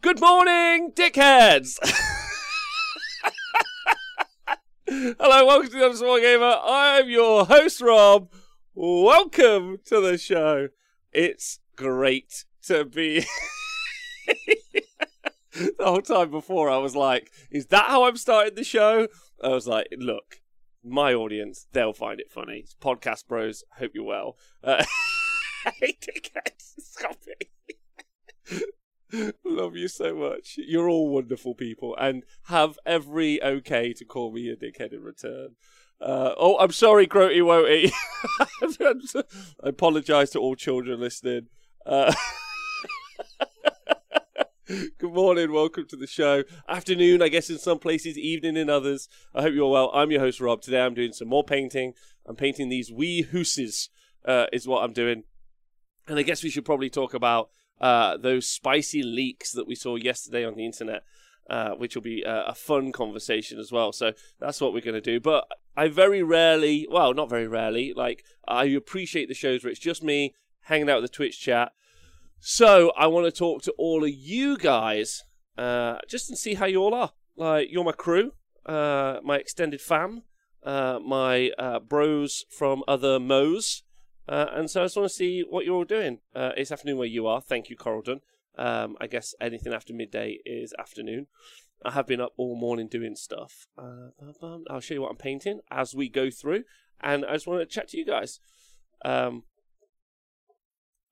[0.00, 1.78] Good morning, dickheads!
[4.88, 6.56] Hello, welcome to the Underscore Gamer.
[6.64, 8.32] I'm your host, Rob.
[8.74, 10.68] Welcome to the show.
[11.12, 13.24] It's great to be.
[15.54, 19.06] the whole time before, I was like, is that how I'm starting the show?
[19.42, 20.40] I was like, look,
[20.84, 22.58] my audience, they'll find it funny.
[22.58, 23.62] It's podcast bros.
[23.78, 24.36] Hope you're well.
[24.64, 24.84] Uh,
[25.64, 27.48] dickheads, stop it.
[29.44, 30.54] Love you so much.
[30.56, 35.56] You're all wonderful people and have every okay to call me a dickhead in return.
[36.00, 37.92] Uh, oh, I'm sorry, Groty Woty.
[39.62, 41.48] I apologise to all children listening.
[41.86, 42.12] Uh,
[44.98, 46.44] Good morning, welcome to the show.
[46.66, 49.08] Afternoon, I guess, in some places, evening in others.
[49.34, 49.90] I hope you're well.
[49.92, 50.62] I'm your host, Rob.
[50.62, 51.92] Today I'm doing some more painting.
[52.26, 53.90] I'm painting these wee hooses,
[54.24, 55.24] uh, is what I'm doing.
[56.08, 59.96] And I guess we should probably talk about uh, those spicy leaks that we saw
[59.96, 61.04] yesterday on the internet,
[61.48, 63.92] uh, which will be a fun conversation as well.
[63.92, 65.20] So that's what we're going to do.
[65.20, 69.80] But I very rarely, well, not very rarely, like, I appreciate the shows where it's
[69.80, 71.72] just me hanging out with the Twitch chat
[72.44, 75.22] so I want to talk to all of you guys,
[75.56, 77.12] uh, just and see how you all are.
[77.36, 78.32] Like you're my crew,
[78.66, 80.24] uh, my extended fam,
[80.64, 83.84] uh, my uh, bros from other mo's,
[84.28, 86.18] uh, and so I just want to see what you're all doing.
[86.34, 87.40] Uh, it's afternoon where you are.
[87.40, 88.20] Thank you, Coraldon.
[88.56, 91.26] Um, I guess anything after midday is afternoon.
[91.84, 93.66] I have been up all morning doing stuff.
[93.78, 96.64] I'll show you what I'm painting as we go through,
[97.00, 98.38] and I just want to chat to you guys.
[99.04, 99.44] Um,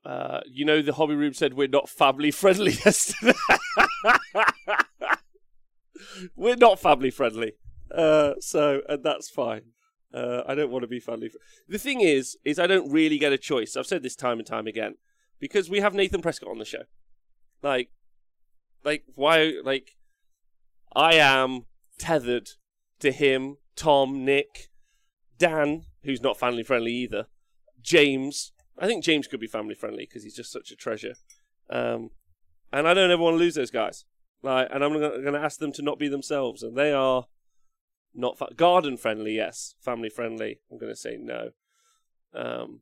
[0.04, 3.32] uh, you know, the hobby room said we're not family friendly yesterday.
[6.36, 7.54] we're not family friendly,
[7.94, 9.62] uh, so and that's fine.
[10.12, 11.28] Uh, I don't want to be family.
[11.28, 13.76] Fr- the thing is, is I don't really get a choice.
[13.76, 14.96] I've said this time and time again
[15.38, 16.82] because we have Nathan Prescott on the show.
[17.62, 17.90] Like,
[18.84, 19.54] like why?
[19.62, 19.96] Like,
[20.94, 21.66] I am
[21.98, 22.50] tethered
[23.00, 24.70] to him, Tom, Nick,
[25.38, 27.26] Dan, who's not family friendly either,
[27.82, 31.14] James, I think James could be family friendly because he's just such a treasure.
[31.68, 32.10] Um,
[32.72, 34.04] and I don't ever want to lose those guys.
[34.42, 37.26] Like, and I'm going to ask them to not be themselves, and they are
[38.14, 39.36] not fa- garden friendly.
[39.36, 40.60] Yes, family friendly.
[40.70, 41.50] I'm going to say no.
[42.34, 42.80] Um,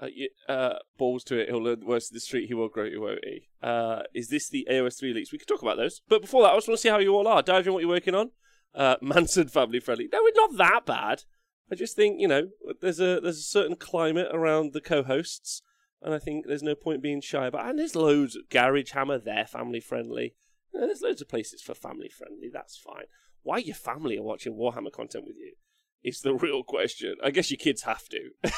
[0.00, 0.08] uh,
[0.48, 1.48] uh, balls to it.
[1.48, 2.48] He'll learn the worst of the street.
[2.48, 2.88] He will grow.
[2.88, 3.20] He won't?
[3.62, 5.32] Uh, is this the AOS three leaks?
[5.32, 7.14] We could talk about those, but before that, I just want to see how you
[7.14, 7.42] all are.
[7.42, 8.30] Dive in what you're working on.
[8.74, 10.08] Uh, Manson family friendly.
[10.12, 11.24] No, we're not that bad.
[11.70, 12.48] I just think you know
[12.80, 15.62] there's a there's a certain climate around the co-hosts,
[16.02, 17.68] and I think there's no point being shy about.
[17.68, 18.36] And there's loads.
[18.36, 20.34] of Garage Hammer, they're family friendly.
[20.72, 22.48] You know, there's loads of places for family friendly.
[22.52, 23.04] That's fine.
[23.42, 25.54] Why your family are watching Warhammer content with you
[26.02, 27.16] is the real question.
[27.22, 28.30] I guess your kids have to.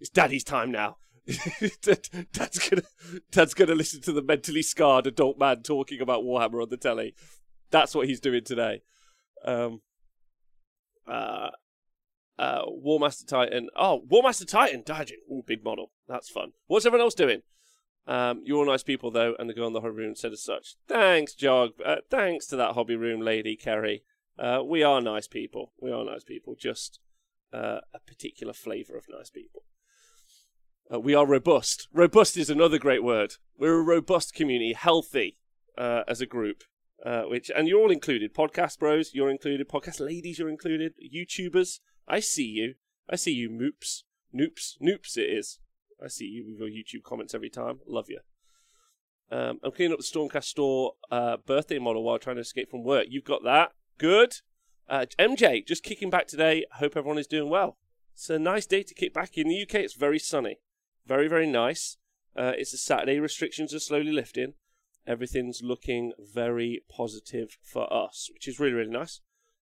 [0.00, 0.96] it's daddy's time now.
[1.82, 2.82] Dad's gonna
[3.32, 7.14] Dad's gonna listen to the mentally scarred adult man talking about Warhammer on the telly.
[7.70, 8.82] That's what he's doing today.
[9.44, 9.80] Um,
[11.08, 11.50] uh,
[12.38, 13.68] uh, Warmaster Titan.
[13.76, 15.18] Oh, Warmaster Titan, dodging.
[15.30, 15.90] Ooh, big model.
[16.08, 16.52] That's fun.
[16.68, 17.42] What's everyone else doing?
[18.06, 20.42] Um, you're all nice people, though, and the girl in the hobby room said as
[20.42, 20.76] such.
[20.86, 21.72] Thanks, Jog.
[21.84, 24.04] Uh, thanks to that hobby room lady, Kerry.
[24.38, 25.72] Uh, we are nice people.
[25.80, 26.54] We are nice people.
[26.58, 27.00] Just
[27.52, 29.62] uh, a particular flavour of nice people.
[30.92, 31.88] Uh, we are robust.
[31.92, 33.34] Robust is another great word.
[33.58, 35.38] We're a robust community, healthy
[35.76, 36.62] uh, as a group.
[37.04, 38.34] Uh, which and you're all included.
[38.34, 39.68] Podcast bros, you're included.
[39.68, 40.94] Podcast ladies, you're included.
[41.14, 42.74] YouTubers, I see you.
[43.08, 44.02] I see you, moops.
[44.34, 44.76] Noops.
[44.82, 45.58] Noops it is.
[46.02, 47.80] I see you with your YouTube comments every time.
[47.86, 48.20] Love you.
[49.30, 52.84] Um, I'm cleaning up the Stormcast store uh, birthday model while trying to escape from
[52.84, 53.06] work.
[53.08, 53.72] You've got that.
[53.98, 54.34] Good.
[54.88, 56.64] Uh, MJ, just kicking back today.
[56.74, 57.76] Hope everyone is doing well.
[58.14, 59.36] It's a nice day to kick back.
[59.36, 60.60] In the UK, it's very sunny.
[61.06, 61.96] Very, very nice.
[62.36, 63.18] Uh, it's a Saturday.
[63.18, 64.54] Restrictions are slowly lifting.
[65.06, 69.20] Everything's looking very positive for us, which is really, really nice.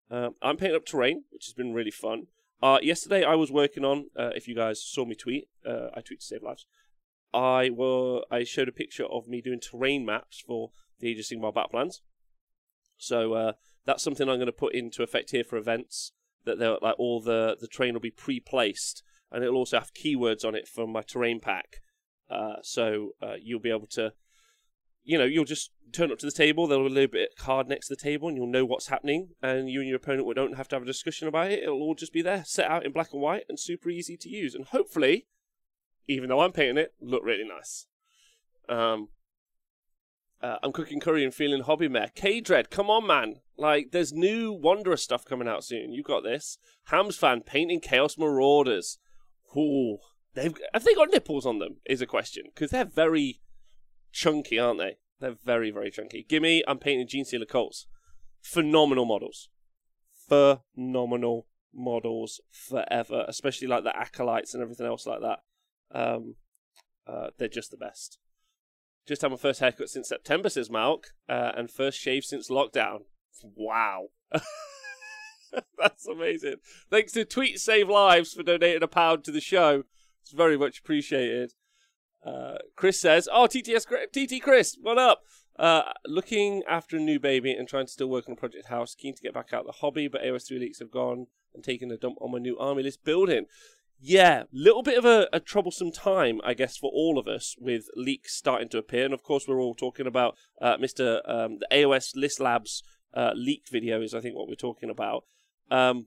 [0.09, 2.27] Um, I'm painting up terrain, which has been really fun.
[2.61, 4.07] Uh, yesterday I was working on.
[4.17, 6.65] Uh, if you guys saw me tweet, uh, I tweet to save lives.
[7.33, 11.25] I were I showed a picture of me doing terrain maps for the Age of
[11.25, 12.01] Sigmar plans.
[12.97, 13.51] So uh,
[13.85, 16.13] that's something I'm going to put into effect here for events.
[16.45, 20.45] That they're like all the the terrain will be pre-placed, and it'll also have keywords
[20.45, 21.81] on it from my terrain pack.
[22.29, 24.13] Uh, so uh, you'll be able to
[25.07, 27.41] you know, you'll just turn up to the table, there'll be a little bit of
[27.41, 30.27] card next to the table, and you'll know what's happening, and you and your opponent
[30.35, 31.63] don't have to have a discussion about it.
[31.63, 34.29] It'll all just be there, set out in black and white, and super easy to
[34.29, 34.53] use.
[34.53, 35.27] And hopefully,
[36.09, 37.87] even though I'm painting it, look really nice.
[38.67, 39.07] Um,
[40.41, 42.11] uh, I'm cooking curry and feeling hobby mare.
[42.13, 43.35] K Dread, come on, man!
[43.57, 45.93] Like, there's new Wanderer stuff coming out soon.
[45.93, 46.57] You got this.
[46.87, 48.99] Hams fan painting Chaos Marauders.
[49.55, 49.99] Ooh,
[50.33, 51.77] they've have they got nipples on them?
[51.85, 53.39] Is a question because they're very
[54.11, 54.97] chunky, aren't they?
[55.19, 56.25] They're very very chunky.
[56.27, 57.87] Gimme, I'm painting Genestealer Cults.
[58.41, 59.49] Phenomenal models,
[60.27, 63.25] phenomenal models forever.
[63.27, 65.39] Especially like the acolytes and everything else like that.
[65.91, 66.35] Um,
[67.07, 68.19] uh, they're just the best.
[69.07, 73.03] Just had my first haircut since September, says Malk, uh, and first shave since lockdown.
[73.41, 74.07] Wow.
[75.77, 76.55] That's amazing.
[76.91, 79.83] Thanks to Tweet Save Lives for donating a pound to the show.
[80.21, 81.53] It's very much appreciated.
[82.25, 85.23] Uh, Chris says, "Oh, TTS, TT Chris, what up?
[85.57, 88.93] Uh, looking after a new baby and trying to still work on a project house.
[88.93, 91.91] Keen to get back out the hobby, but AOS three leaks have gone and taken
[91.91, 93.45] a dump on my new army list building.
[93.99, 97.87] Yeah, little bit of a, a, troublesome time, I guess, for all of us with
[97.95, 99.05] leaks starting to appear.
[99.05, 101.27] And of course, we're all talking about uh, Mr.
[101.27, 102.83] Um, the AOS List Labs
[103.15, 103.31] uh,
[103.71, 105.23] video is, I think, what we're talking about.
[105.71, 106.05] Um,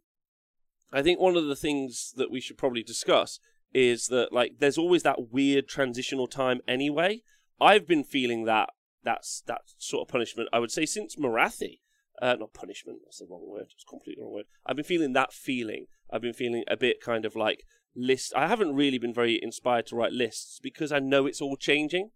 [0.93, 3.41] I think one of the things that we should probably discuss
[3.73, 7.23] is that like there's always that weird transitional time anyway.
[7.61, 8.71] I've been feeling that
[9.03, 10.49] that's that sort of punishment.
[10.53, 11.81] I would say since Morathi,
[12.21, 12.99] uh, not punishment.
[13.05, 13.67] That's the wrong word.
[13.75, 14.47] It's completely wrong word.
[14.67, 15.87] I've been feeling that feeling.
[16.11, 17.65] I've been feeling a bit kind of like
[17.95, 18.33] list.
[18.37, 22.11] I haven't really been very inspired to write lists because I know it's all changing.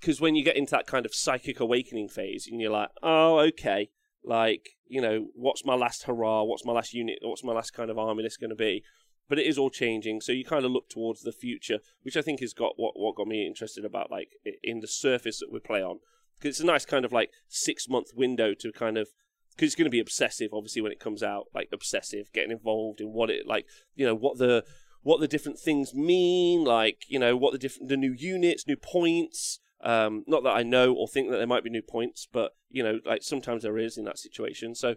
[0.00, 3.38] Because when you get into that kind of psychic awakening phase, and you're like, oh,
[3.38, 3.88] okay,
[4.22, 6.44] like you know, what's my last hurrah?
[6.44, 7.18] What's my last unit?
[7.22, 8.84] What's my last kind of army list going to be?
[9.28, 12.22] But it is all changing, so you kind of look towards the future, which I
[12.22, 15.58] think has got what what got me interested about like in the surface that we
[15.58, 15.98] play on,
[16.36, 19.08] because it's a nice kind of like six month window to kind of
[19.56, 23.00] because it's going to be obsessive, obviously, when it comes out, like obsessive, getting involved
[23.00, 24.64] in what it like, you know, what the
[25.02, 28.76] what the different things mean, like you know, what the different the new units, new
[28.76, 32.52] points, um, not that I know or think that there might be new points, but
[32.70, 34.74] you know, like sometimes there is in that situation.
[34.74, 34.96] So,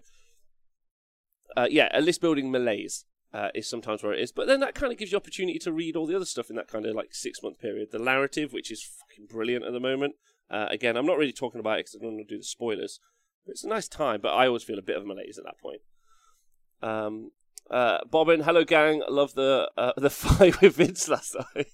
[1.56, 4.76] uh, yeah, a list building malaise uh, is sometimes where it is, but then that
[4.76, 6.96] kind of gives you opportunity to read all the other stuff in that kind of
[6.96, 7.90] like six month period.
[7.92, 10.16] The narrative, which is fucking brilliant at the moment.
[10.50, 12.44] Uh, again, I'm not really talking about it because I don't want to do the
[12.44, 13.00] spoilers.
[13.46, 15.46] But it's a nice time, but I always feel a bit of a malaise at
[15.46, 15.82] that point.
[16.82, 17.32] Um,
[17.70, 19.04] uh, Bobbin, hello gang.
[19.08, 21.68] Love the uh, the fight with Vince last night.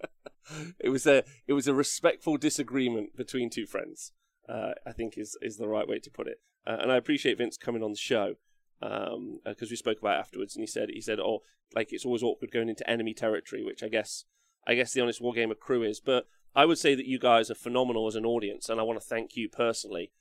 [0.78, 4.12] it was a it was a respectful disagreement between two friends.
[4.48, 6.40] Uh, I think is is the right way to put it.
[6.66, 8.34] Uh, and I appreciate Vince coming on the show
[8.80, 11.42] um, uh, we spoke about it afterwards, and he said he said, "Oh,
[11.74, 14.24] like it's always awkward going into enemy territory," which I guess
[14.66, 16.00] I guess the honest wargamer crew is.
[16.00, 19.00] But I would say that you guys are phenomenal as an audience, and I want
[19.00, 20.12] to thank you personally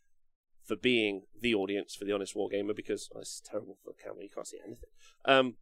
[0.63, 4.24] for being the audience for the honest wargamer because oh, this is terrible for camera;
[4.24, 4.89] you can't see anything.
[5.25, 5.56] Um,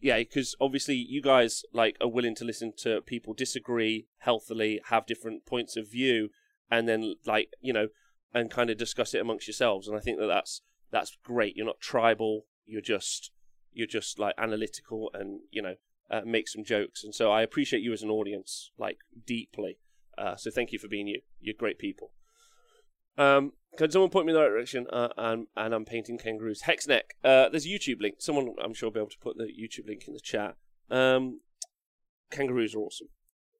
[0.00, 5.06] yeah, because obviously you guys like are willing to listen to people disagree healthily, have
[5.06, 6.30] different points of view,
[6.70, 7.88] and then like you know,
[8.32, 9.88] and kind of discuss it amongst yourselves.
[9.88, 10.60] And I think that that's
[10.96, 11.56] that's great.
[11.56, 12.46] You're not tribal.
[12.64, 13.30] You're just
[13.72, 15.74] you're just like analytical, and you know,
[16.10, 17.04] uh, make some jokes.
[17.04, 19.78] And so I appreciate you as an audience like deeply.
[20.16, 21.20] Uh, so thank you for being you.
[21.38, 22.12] You're great people.
[23.18, 24.86] Um, can someone point me in the right direction?
[24.90, 26.62] Uh, and, and I'm painting kangaroos.
[26.62, 27.02] Hexneck.
[27.22, 28.16] Uh, there's a YouTube link.
[28.18, 30.56] Someone, I'm sure, will be able to put the YouTube link in the chat.
[30.90, 31.40] Um,
[32.30, 33.08] kangaroos are awesome.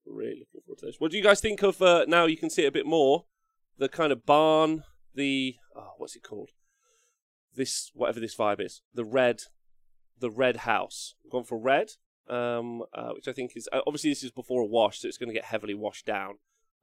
[0.07, 0.97] Really looking forward to those.
[0.99, 2.25] What do you guys think of uh, now?
[2.25, 3.25] You can see it a bit more.
[3.77, 4.85] The kind of barn.
[5.15, 6.51] The oh, what's it called?
[7.57, 8.83] This whatever this vibe is.
[8.95, 9.43] The red,
[10.19, 11.15] the red house.
[11.25, 11.93] I've gone for red,
[12.29, 15.19] um, uh, which I think is uh, obviously this is before a wash, so it's
[15.19, 16.35] going to get heavily washed down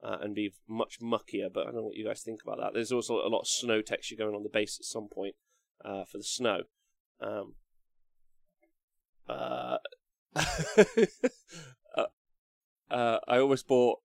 [0.04, 1.52] uh, and be much muckier.
[1.54, 2.74] But I don't know what you guys think about that.
[2.74, 5.36] There's also a lot of snow texture going on the base at some point
[5.86, 6.64] uh, for the snow.
[7.22, 7.54] Um,
[9.30, 9.78] uh,
[11.96, 14.00] uh, I almost bought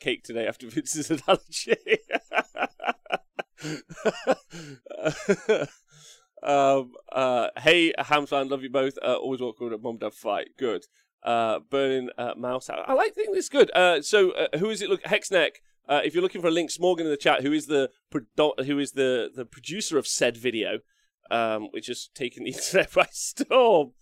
[0.00, 1.76] cake today after Vince's analogy.
[6.42, 6.92] um,
[7.58, 8.98] hey, Hamsland, love you both.
[9.02, 10.48] always welcome at Mom Dad Fight.
[10.58, 10.86] Good
[11.22, 12.68] uh, burning uh, mouse.
[12.68, 13.70] I, I like thinking this good.
[13.74, 14.88] Uh, so uh, who is it?
[14.88, 15.56] Look, Hexneck.
[15.88, 17.90] Uh, if you're looking for a link, Morgan in the chat, who is the
[18.64, 20.78] who is the the producer of said video,
[21.30, 23.92] um, which has taken the internet by storm,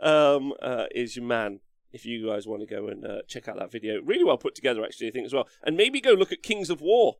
[0.00, 1.60] um, uh, is your man.
[1.92, 4.54] If you guys want to go and uh, check out that video, really well put
[4.54, 7.16] together, actually, I think as well, and maybe go look at Kings of War.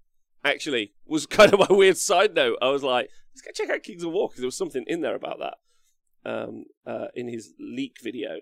[0.47, 2.59] Actually, was kind of my weird side note.
[2.63, 5.01] I was like, let's go check out Kings of War because there was something in
[5.01, 5.59] there about that
[6.25, 8.39] um, uh, in his leak video.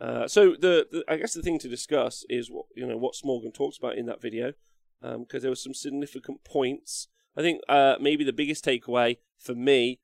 [0.00, 3.14] Uh, so the, the, I guess the thing to discuss is what you know what
[3.14, 4.52] Smorgan talks about in that video,
[5.00, 7.08] because um, there were some significant points.
[7.36, 10.00] I think uh, maybe the biggest takeaway for me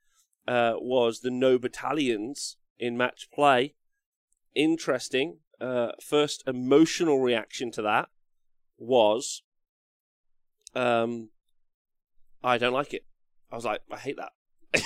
[0.47, 3.75] uh, was the no battalions in match play.
[4.55, 5.39] Interesting.
[5.61, 8.09] Uh, first emotional reaction to that
[8.77, 9.43] was,
[10.75, 11.31] um,
[12.45, 13.05] I don't like it.
[13.51, 14.33] I was like, I hate that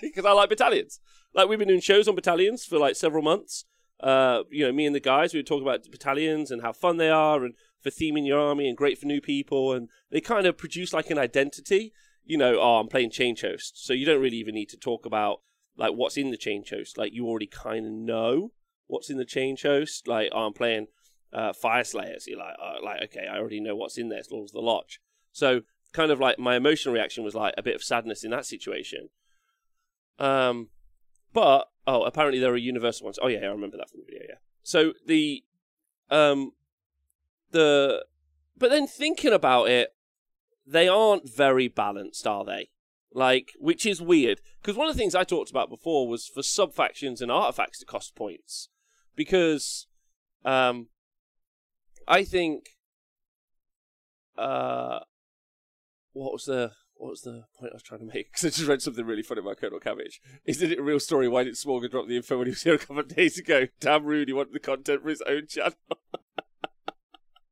[0.00, 1.00] because I like battalions.
[1.34, 3.64] Like we've been doing shows on battalions for like several months
[4.00, 6.96] Uh, you know, me and the guys, we were talking about battalions and how fun
[6.96, 9.72] they are and for theming your army and great for new people.
[9.72, 11.92] And they kind of produce like an identity.
[12.24, 13.84] You know, oh, I'm playing Change Host.
[13.84, 15.40] So you don't really even need to talk about
[15.76, 16.98] like what's in the Change Host.
[16.98, 18.52] Like you already kind of know
[18.86, 20.08] what's in the Change Host.
[20.08, 20.86] Like, oh, I'm playing
[21.32, 22.24] uh, Fyreslayers.
[22.26, 24.60] You're like, oh, like, okay, I already know what's in there as long as the
[24.60, 25.00] Lodge.
[25.32, 25.62] So
[25.94, 29.08] kind of like my emotional reaction was like a bit of sadness in that situation.
[30.18, 30.68] Um,
[31.32, 33.18] but oh, apparently there are universal ones.
[33.22, 34.26] Oh yeah, I remember that from the video.
[34.28, 34.38] Yeah.
[34.62, 35.44] So the
[36.10, 36.52] um
[37.52, 38.04] the
[38.56, 39.94] but then thinking about it,
[40.66, 42.70] they aren't very balanced, are they?
[43.12, 46.42] Like, which is weird because one of the things I talked about before was for
[46.42, 48.68] sub factions and artifacts to cost points
[49.14, 49.86] because
[50.44, 50.88] um
[52.08, 52.70] I think
[54.36, 55.00] uh
[56.14, 58.28] what was the what was the point I was trying to make?
[58.32, 60.20] Because I just read something really funny about Colonel Cabbage.
[60.44, 61.28] Isn't it a real story?
[61.28, 63.66] Why did Smorgan drop the info when he was here a couple of days ago?
[63.80, 65.74] Damn rude, he wanted the content for his own channel.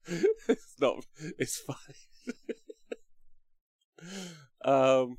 [0.49, 1.05] it's not,
[1.39, 1.77] it's fine.
[4.65, 5.19] um,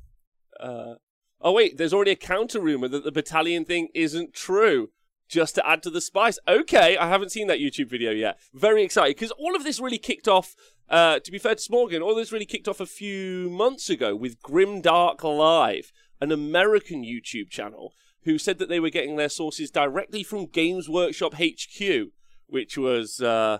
[0.58, 0.94] uh,
[1.40, 4.90] oh, wait, there's already a counter rumor that the battalion thing isn't true
[5.28, 6.38] just to add to the spice.
[6.46, 8.38] Okay, I haven't seen that YouTube video yet.
[8.52, 10.54] Very excited because all of this really kicked off.
[10.88, 14.14] Uh, to be fair to Smorgan, all this really kicked off a few months ago
[14.14, 19.70] with Grimdark Live, an American YouTube channel, who said that they were getting their sources
[19.70, 22.08] directly from Games Workshop HQ,
[22.46, 23.58] which was uh,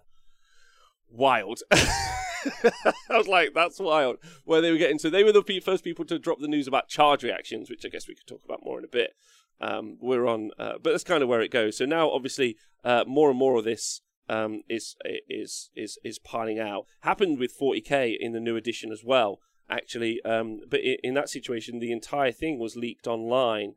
[1.10, 1.60] wild.
[1.72, 4.18] I was like, that's wild.
[4.44, 6.88] Where they were getting, so they were the first people to drop the news about
[6.88, 9.14] charge reactions, which I guess we could talk about more in a bit
[9.60, 11.76] um, we're on, uh, but that's kind of where it goes.
[11.78, 14.96] So now, obviously, uh, more and more of this um, is
[15.28, 16.86] is is is piling out.
[17.00, 20.20] Happened with 40k in the new edition as well, actually.
[20.24, 23.74] Um, but in, that situation, the entire thing was leaked online,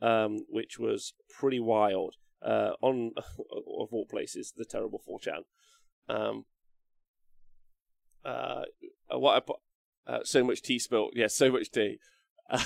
[0.00, 2.16] um, which was pretty wild.
[2.42, 5.42] Uh, on of all places, the terrible 4chan.
[6.08, 6.46] Um,
[8.24, 8.62] uh,
[9.10, 9.44] what
[10.06, 11.12] I uh, so much tea spilt.
[11.14, 11.98] Yes, yeah, so much tea.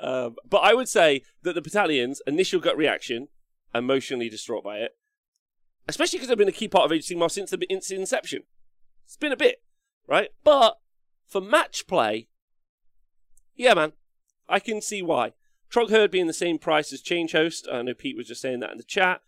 [0.00, 3.28] Um, but I would say that the battalion's initial gut reaction,
[3.74, 4.96] emotionally distraught by it,
[5.88, 8.42] especially because they've been a key part of of Sigmar since the its inception.
[9.04, 9.62] It's been a bit,
[10.06, 10.30] right?
[10.44, 10.78] But
[11.26, 12.28] for match play,
[13.54, 13.92] yeah, man,
[14.48, 15.32] I can see why.
[15.70, 18.60] Trog Trogherd being the same price as Change Host, I know Pete was just saying
[18.60, 19.20] that in the chat.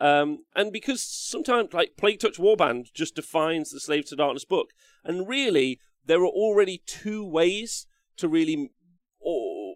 [0.00, 4.70] Um, and because sometimes, like, Plague Touch Warband just defines the Slave to Darkness book.
[5.04, 8.72] And really, there are already two ways to really
[9.20, 9.74] or,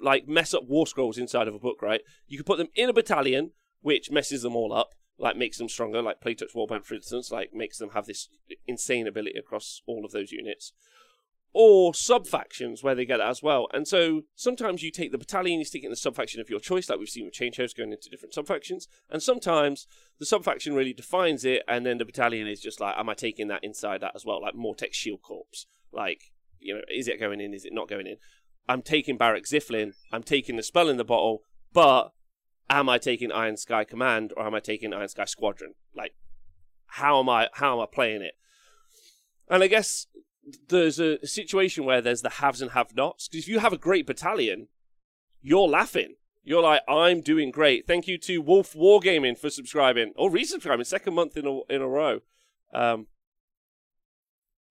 [0.00, 2.02] like mess up war scrolls inside of a book, right?
[2.26, 3.50] You can put them in a battalion,
[3.80, 7.30] which messes them all up, like makes them stronger, like Plague Touch Warband, for instance,
[7.30, 8.28] like makes them have this
[8.66, 10.72] insane ability across all of those units.
[11.54, 13.68] Or sub factions where they get it as well.
[13.72, 16.50] And so sometimes you take the battalion, you stick it in the sub faction of
[16.50, 18.86] your choice, like we've seen with Change Host going into different sub factions.
[19.10, 19.86] And sometimes
[20.18, 23.14] the sub faction really defines it, and then the battalion is just like, am I
[23.14, 24.42] taking that inside that as well?
[24.42, 25.66] Like Mortek Shield Corps.
[25.90, 27.54] Like, you know, is it going in?
[27.54, 28.18] Is it not going in?
[28.68, 31.40] I'm taking Barak Zilfin, I'm taking the spell in the bottle,
[31.72, 32.12] but
[32.70, 35.74] am I taking Iron Sky Command or am I taking Iron Sky Squadron?
[35.94, 36.14] Like,
[36.86, 38.34] how am I how am I playing it?
[39.48, 40.06] And I guess
[40.68, 43.28] there's a situation where there's the haves and have-nots.
[43.28, 44.68] Because if you have a great battalion,
[45.42, 46.14] you're laughing.
[46.42, 47.86] You're like, I'm doing great.
[47.86, 51.88] Thank you to Wolf Wargaming for subscribing or resubscribing, second month in a in a
[51.88, 52.20] row.
[52.72, 53.06] Um,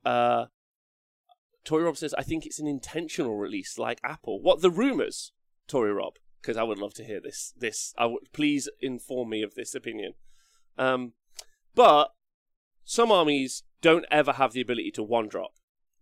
[0.04, 0.46] uh,
[1.64, 4.42] Tory Rob says, I think it's an intentional release like Apple.
[4.42, 5.34] What, the rumours,
[5.68, 6.14] Tory Rob?
[6.42, 7.54] Because I would love to hear this.
[7.58, 10.14] This, I would, please inform me of this opinion.
[10.78, 11.14] Um,
[11.76, 12.14] but
[12.86, 15.52] some armies don't ever have the ability to one drop.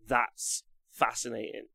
[0.07, 1.67] That's fascinating.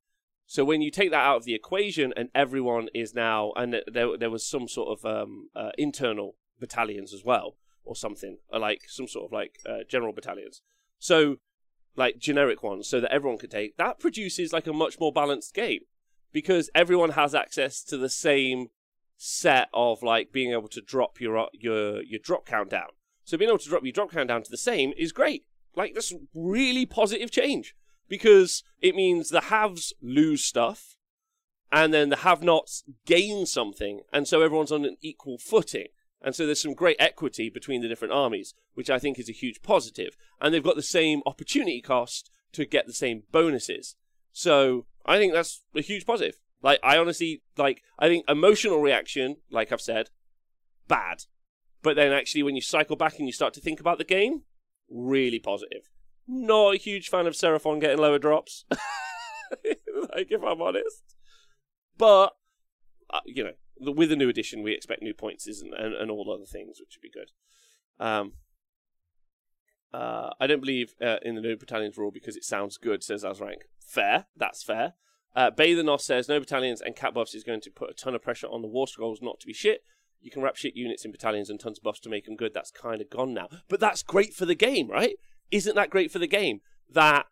[0.46, 4.16] So when you take that out of the equation, and everyone is now, and there
[4.18, 8.82] there was some sort of um, uh, internal battalions as well, or something, or like
[8.88, 10.62] some sort of like uh, general battalions.
[10.98, 11.36] So
[11.96, 15.54] like generic ones so that everyone could take, that produces like a much more balanced
[15.54, 15.80] game
[16.32, 18.68] because everyone has access to the same
[19.16, 22.88] set of like being able to drop your your your drop count down.
[23.25, 25.44] So being able to drop your drop count down to the same is great.
[25.76, 27.76] Like that's really positive change
[28.08, 30.96] because it means the haves lose stuff
[31.70, 35.88] and then the have-nots gain something and so everyone's on an equal footing.
[36.22, 39.32] And so there's some great equity between the different armies, which I think is a
[39.32, 40.16] huge positive.
[40.40, 43.96] And they've got the same opportunity cost to get the same bonuses.
[44.32, 46.37] So I think that's a huge positive.
[46.62, 50.10] Like I honestly like I think emotional reaction, like I've said,
[50.88, 51.25] bad.
[51.82, 54.42] But then actually when you cycle back and you start to think about the game,
[54.90, 55.90] really positive.
[56.28, 58.64] Not a huge fan of Seraphon getting lower drops.
[58.70, 61.02] like if I'm honest.
[61.96, 62.34] But
[63.12, 66.44] uh, you know, with a new edition, we expect new points and, and, all other
[66.44, 67.30] things, which would be good.
[67.99, 68.34] Um,
[69.92, 73.25] uh, I don't believe uh, in the no battalions rule because it sounds good, says
[73.25, 73.62] Azrank.
[73.85, 74.94] Fair, that's fair.
[75.35, 78.23] Uh, Bathanos says no battalions and cat buffs is going to put a ton of
[78.23, 79.82] pressure on the war scrolls not to be shit.
[80.20, 82.52] You can wrap shit units in battalions and tons of buffs to make them good.
[82.52, 83.49] That's kind of gone now.
[83.68, 85.16] But that's great for the game, right?
[85.50, 86.61] Isn't that great for the game?
[86.92, 87.26] That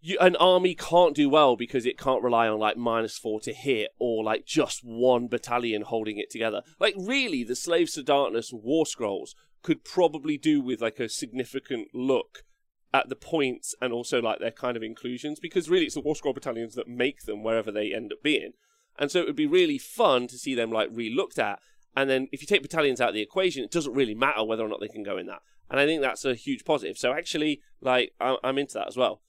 [0.00, 3.52] you, an army can't do well because it can't rely on like minus four to
[3.52, 6.62] hit or like just one battalion holding it together.
[6.78, 11.88] Like really, the Slaves to Darkness War Scrolls could probably do with like a significant
[11.94, 12.44] look
[12.92, 16.16] at the points and also like their kind of inclusions because really it's the War
[16.16, 18.52] Scroll battalions that make them wherever they end up being.
[18.98, 21.60] And so it would be really fun to see them like re-looked at.
[21.96, 24.64] And then if you take battalions out of the equation, it doesn't really matter whether
[24.64, 25.40] or not they can go in that.
[25.70, 26.98] And I think that's a huge positive.
[26.98, 29.22] So actually, like I'm into that as well.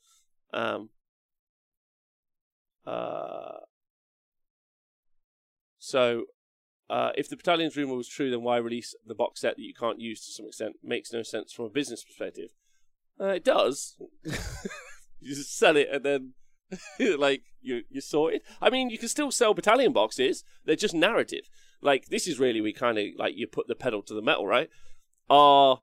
[0.53, 0.89] Um,
[2.85, 3.59] uh,
[5.77, 6.25] so,
[6.91, 9.73] uh, if the battalions rumor was true, then why release the box set that you
[9.73, 10.75] can't use to some extent?
[10.83, 12.49] Makes no sense from a business perspective.
[13.19, 13.95] Uh, it does.
[15.19, 16.33] you just sell it and then,
[17.17, 18.43] like, you you sort it.
[18.61, 20.43] I mean, you can still sell battalion boxes.
[20.65, 21.47] They're just narrative.
[21.81, 24.45] Like this is really we kind of like you put the pedal to the metal,
[24.45, 24.69] right?
[25.29, 25.79] Are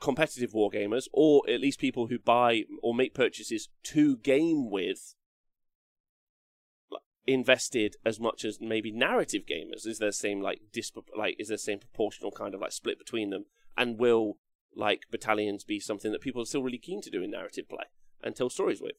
[0.00, 5.14] competitive wargamers, or at least people who buy or make purchases to game with,
[7.26, 9.86] invested as much as maybe narrative gamers?
[9.86, 13.30] Is there same like disp- like is there same proportional kind of like split between
[13.30, 13.46] them?
[13.76, 14.38] And will
[14.76, 17.86] like battalions be something that people are still really keen to do in narrative play
[18.22, 18.96] and tell stories with?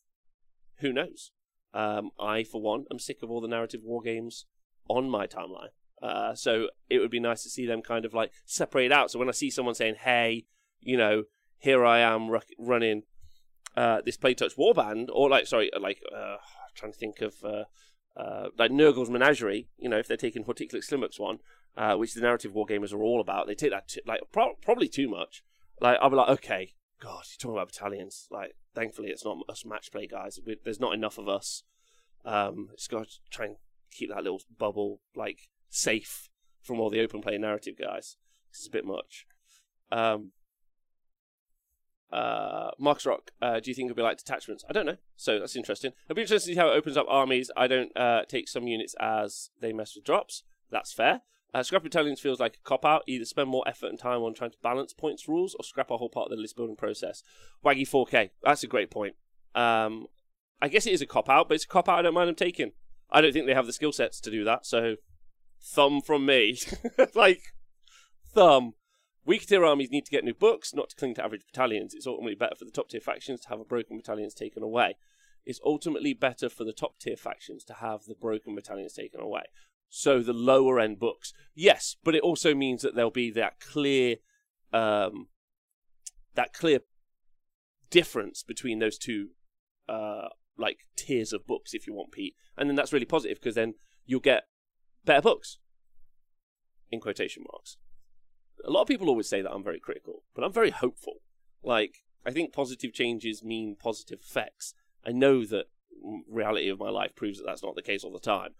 [0.79, 1.32] Who knows?
[1.74, 4.46] Um, I, for one, am sick of all the narrative war games
[4.88, 5.70] on my timeline.
[6.01, 9.12] Uh, so it would be nice to see them kind of like separate out.
[9.12, 10.46] So when I see someone saying, "Hey,
[10.79, 11.24] you know,
[11.58, 12.29] here I am
[12.60, 13.03] running
[13.75, 16.38] uh, this Playtouch Warband, or like, sorry, uh, like, uh,
[16.75, 17.34] trying to think of
[18.15, 19.67] uh, like Nurgle's Menagerie.
[19.77, 21.39] You know, if they're taking Horticulous Slimux one,
[21.77, 24.55] uh, which the narrative war gamers are all about, they take that t- like pro-
[24.62, 25.43] probably too much.
[25.81, 28.27] Like, I'll be like, okay, God, you're talking about battalions.
[28.31, 30.39] Like, thankfully, it's not us match play guys.
[30.45, 31.63] We, there's not enough of us.
[32.23, 33.56] Um, it's got to try and
[33.91, 36.30] keep that little bubble like safe
[36.62, 38.17] from all the open play narrative guys.
[38.49, 39.25] It's a bit much.
[39.91, 40.32] Um,
[42.12, 44.63] uh, Rock, uh, do you think it'll be like detachments?
[44.70, 44.98] I don't know.
[45.15, 45.91] So that's interesting.
[46.06, 47.52] It'll be interesting to see how it opens up armies.
[47.58, 50.44] I don't uh, take some units as they mess with drops.
[50.72, 51.22] That's fair.
[51.54, 53.04] Uh, scrap battalions feels like a cop out.
[53.08, 55.98] Either spend more effort and time on trying to balance points rules, or scrap a
[55.98, 57.24] whole part of the list building process.
[57.63, 58.32] Waggy 4K.
[58.44, 59.15] That's a great point.
[59.56, 60.08] Um,
[60.62, 62.28] I guess it is a cop out, but it's a cop out I don't mind
[62.28, 62.74] them taking.
[63.10, 64.65] I don't think they have the skill sets to do that.
[64.65, 64.96] So,
[65.62, 66.58] thumb from me.
[67.15, 67.41] like,
[68.34, 68.74] thumb.
[69.26, 71.96] Weaker tier armies need to get new books, not to cling to average battalions.
[71.96, 74.98] It's ultimately better for the top tier factions to have a broken battalions taken away.
[75.46, 79.44] It's ultimately better for the top tier factions to have the broken battalions taken away.
[79.90, 84.18] So the lower end books, yes, but it also means that there'll be that clear,
[84.72, 85.28] um,
[86.36, 86.82] that clear
[87.90, 89.30] difference between those two,
[89.90, 92.36] uh, like tiers of books, if you want, Pete.
[92.58, 93.74] And then that's really positive because then
[94.06, 94.44] you'll get
[95.04, 95.58] better books,
[96.92, 97.78] in quotation marks
[98.63, 101.15] a lot of people always say that I'm very critical, but I'm very hopeful.
[101.63, 104.74] Like, I think positive changes mean positive effects.
[105.06, 105.65] I know that
[106.30, 108.52] reality of my life proves that that's not the case all the time.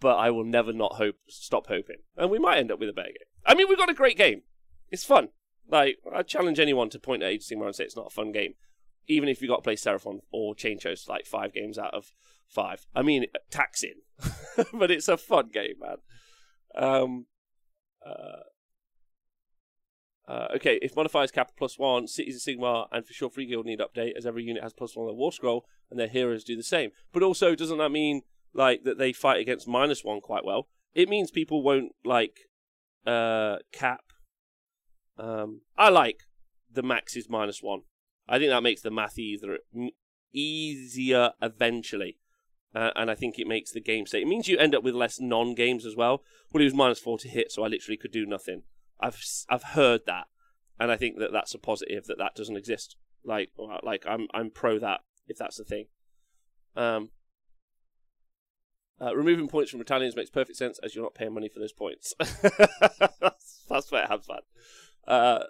[0.00, 1.98] But I will never not hope, stop hoping.
[2.16, 3.28] And we might end up with a better game.
[3.46, 4.42] I mean, we've got a great game.
[4.90, 5.28] It's fun.
[5.68, 8.54] Like, I challenge anyone to point at Sigmar and say it's not a fun game.
[9.06, 12.12] Even if you got to play Seraphon or Chain Host like five games out of
[12.48, 12.86] five.
[12.94, 14.00] I mean, taxing.
[14.72, 15.96] but it's a fun game, man.
[16.74, 17.26] Um,
[18.04, 18.42] uh,
[20.32, 23.66] uh, okay, if modifiers cap plus one, Cities of Sigmar and for sure Free Guild
[23.66, 26.42] need update as every unit has plus one on their War Scroll and their heroes
[26.42, 26.90] do the same.
[27.12, 28.22] But also, doesn't that mean
[28.54, 30.68] like that they fight against minus one quite well?
[30.94, 32.48] It means people won't like
[33.06, 34.04] uh, cap.
[35.18, 36.20] Um, I like
[36.72, 37.82] the max is minus one.
[38.26, 39.58] I think that makes the math easier
[40.32, 42.16] easier eventually.
[42.74, 44.22] Uh, and I think it makes the game safe.
[44.22, 46.22] It means you end up with less non games as well.
[46.50, 48.62] Well, it was minus four to hit, so I literally could do nothing.
[49.02, 50.26] I've I've heard that,
[50.78, 52.96] and I think that that's a positive that that doesn't exist.
[53.24, 53.50] Like
[53.82, 55.86] like I'm I'm pro that if that's the thing.
[56.76, 57.10] Um,
[59.00, 61.72] uh, removing points from battalions makes perfect sense as you're not paying money for those
[61.72, 62.14] points.
[62.18, 64.06] that's, that's fair.
[64.08, 64.40] Have fun.
[65.06, 65.44] Uh,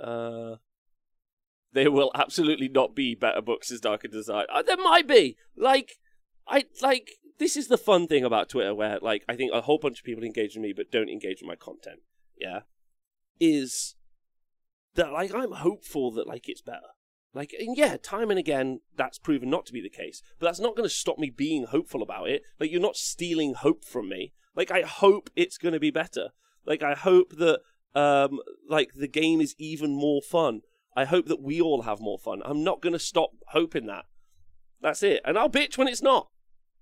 [0.00, 0.56] uh,
[1.72, 4.46] there will absolutely not be better books as Darker Design.
[4.52, 5.36] Uh, there might be.
[5.56, 5.98] Like,
[6.48, 9.78] I like this is the fun thing about Twitter, where like I think a whole
[9.78, 12.00] bunch of people engage with me but don't engage with my content.
[12.38, 12.60] Yeah,
[13.40, 13.96] is
[14.94, 16.92] that like I'm hopeful that like it's better.
[17.32, 20.20] Like, and yeah, time and again, that's proven not to be the case.
[20.38, 22.42] But that's not going to stop me being hopeful about it.
[22.58, 24.32] Like, you're not stealing hope from me.
[24.56, 26.30] Like, I hope it's going to be better.
[26.66, 27.60] Like, I hope that,
[27.94, 30.62] um, like, the game is even more fun.
[30.96, 32.42] I hope that we all have more fun.
[32.44, 34.06] I'm not going to stop hoping that.
[34.80, 35.20] That's it.
[35.24, 36.30] And I'll bitch when it's not.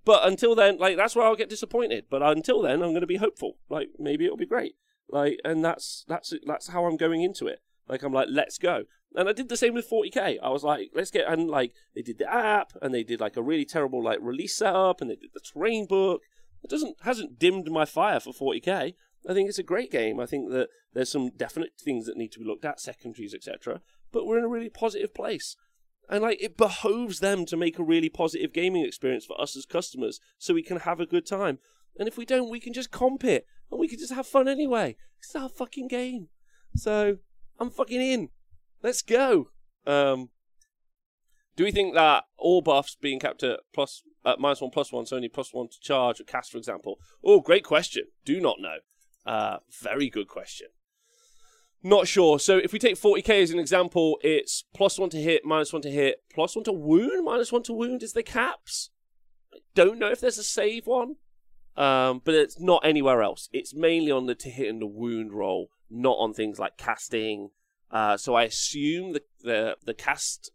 [0.04, 2.06] But until then, like, that's where I'll get disappointed.
[2.08, 3.58] But until then, I'm going to be hopeful.
[3.68, 4.74] Like, maybe it'll be great.
[5.10, 7.60] Like, and that's, that's, that's how I'm going into it.
[7.88, 8.84] Like, I'm like, let's go.
[9.14, 10.38] And I did the same with 40k.
[10.42, 13.36] I was like, let's get and like they did the app and they did like
[13.36, 16.22] a really terrible like release setup and they did the terrain book.
[16.62, 18.94] It doesn't hasn't dimmed my fire for 40k.
[19.28, 20.20] I think it's a great game.
[20.20, 23.80] I think that there's some definite things that need to be looked at, secondaries, etc.
[24.12, 25.56] But we're in a really positive place.
[26.08, 29.66] And like it behoves them to make a really positive gaming experience for us as
[29.66, 31.58] customers so we can have a good time.
[31.98, 34.48] And if we don't, we can just comp it and we can just have fun
[34.48, 34.96] anyway.
[35.18, 36.28] It's our fucking game.
[36.74, 37.18] So
[37.58, 38.30] I'm fucking in.
[38.82, 39.48] Let's go.
[39.86, 40.30] Um,
[41.56, 45.06] do we think that all buffs being capped at plus at minus one plus one,
[45.06, 46.98] so only plus one to charge or cast, for example?
[47.24, 48.04] Oh, great question.
[48.24, 48.76] Do not know.
[49.26, 50.68] Uh, very good question.
[51.82, 52.38] Not sure.
[52.38, 55.82] So if we take 40k as an example, it's plus one to hit, minus one
[55.82, 58.90] to hit, plus one to wound, minus one to wound is the caps.
[59.54, 61.16] I don't know if there's a save one,
[61.76, 63.48] um, but it's not anywhere else.
[63.52, 67.50] It's mainly on the to hit and the wound roll, not on things like casting,
[67.90, 70.50] uh, so I assume the, the the cast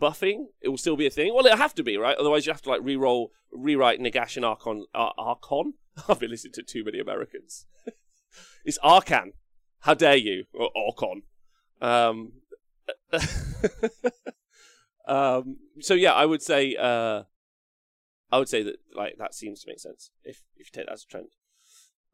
[0.00, 1.34] buffing it will still be a thing.
[1.34, 2.16] Well, it'll have to be right.
[2.16, 4.86] Otherwise, you have to like re-roll, rewrite Nagash and Archon.
[4.94, 5.74] Ar- Archon.
[6.08, 7.66] I've been listening to too many Americans.
[8.64, 9.32] it's Arcan.
[9.80, 10.44] How dare you?
[10.52, 11.22] Or Archon.
[11.80, 12.32] Um,
[15.06, 17.24] um, so yeah, I would say uh,
[18.30, 20.92] I would say that like that seems to make sense if if you take that
[20.92, 21.28] as a trend.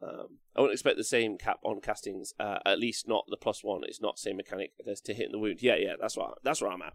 [0.03, 2.35] Um, I wouldn't expect the same cap on castings.
[2.39, 3.83] Uh, at least not the plus one.
[3.85, 5.63] It's not the same mechanic as to hitting the wound.
[5.63, 6.95] Yeah, yeah, that's what that's where I'm at.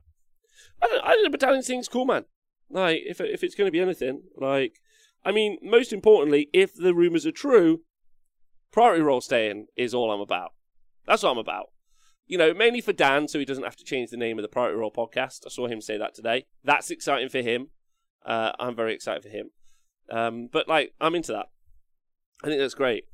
[0.82, 2.26] I don't, I think the battalion thing's cool, man.
[2.70, 4.82] Like, if if it's going to be anything, like,
[5.24, 7.82] I mean, most importantly, if the rumors are true,
[8.72, 10.52] priority roll staying is all I'm about.
[11.08, 11.72] That's what I'm about.
[12.28, 14.50] You know, mainly for Dan, so he doesn't have to change the name of the
[14.50, 15.46] priority roll podcast.
[15.46, 16.46] I saw him say that today.
[16.64, 17.70] That's exciting for him.
[18.26, 19.52] Uh, I'm very excited for him.
[20.12, 21.48] Um, but like, I'm into that.
[22.44, 23.06] I think that's great.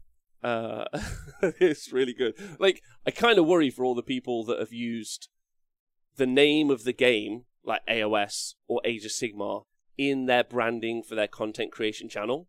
[0.43, 0.85] Uh,
[1.41, 2.33] it's really good.
[2.59, 5.29] Like, I kind of worry for all the people that have used
[6.15, 9.65] the name of the game, like AOS or Age of Sigmar,
[9.97, 12.47] in their branding for their content creation channel,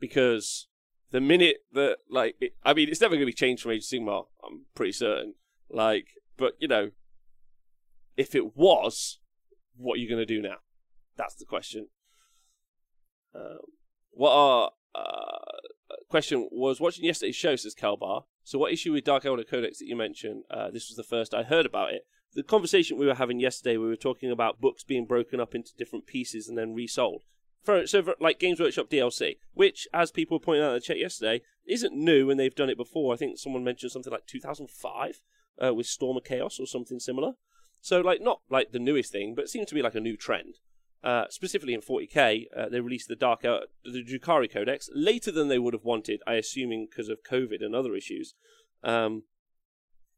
[0.00, 0.66] because
[1.12, 3.84] the minute that, like, it, I mean, it's never going to be changed from Age
[3.84, 4.24] of Sigmar.
[4.44, 5.34] I'm pretty certain.
[5.70, 6.90] Like, but you know,
[8.16, 9.20] if it was,
[9.76, 10.56] what are you going to do now?
[11.16, 11.88] That's the question.
[13.34, 13.58] Um,
[14.10, 18.24] what are uh, question was watching yesterday's show, says Kalbar.
[18.44, 20.44] So, what issue with Dark Eldar Codex that you mentioned?
[20.50, 22.06] Uh, this was the first I heard about it.
[22.34, 25.72] The conversation we were having yesterday, we were talking about books being broken up into
[25.76, 27.22] different pieces and then resold.
[27.62, 30.98] For, so, for, like Games Workshop DLC, which, as people pointed out in the chat
[30.98, 33.14] yesterday, isn't new and they've done it before.
[33.14, 35.20] I think someone mentioned something like 2005
[35.62, 37.32] uh, with Storm of Chaos or something similar.
[37.80, 40.16] So, like, not like the newest thing, but it seems to be like a new
[40.16, 40.54] trend.
[41.04, 45.48] Uh, specifically in 40k, uh, they released the Dark uh, the Drukhari Codex later than
[45.48, 48.34] they would have wanted, I assuming because of COVID and other issues,
[48.84, 49.24] um,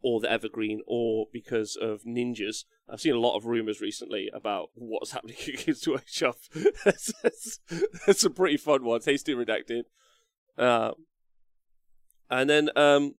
[0.05, 2.65] or the Evergreen, or because of ninjas.
[2.87, 6.37] I've seen a lot of rumors recently about what's happening against Workshop.
[6.85, 9.07] There's some pretty fun ones.
[9.07, 9.85] Hasty redacted,
[10.59, 10.91] uh,
[12.29, 13.15] and then um,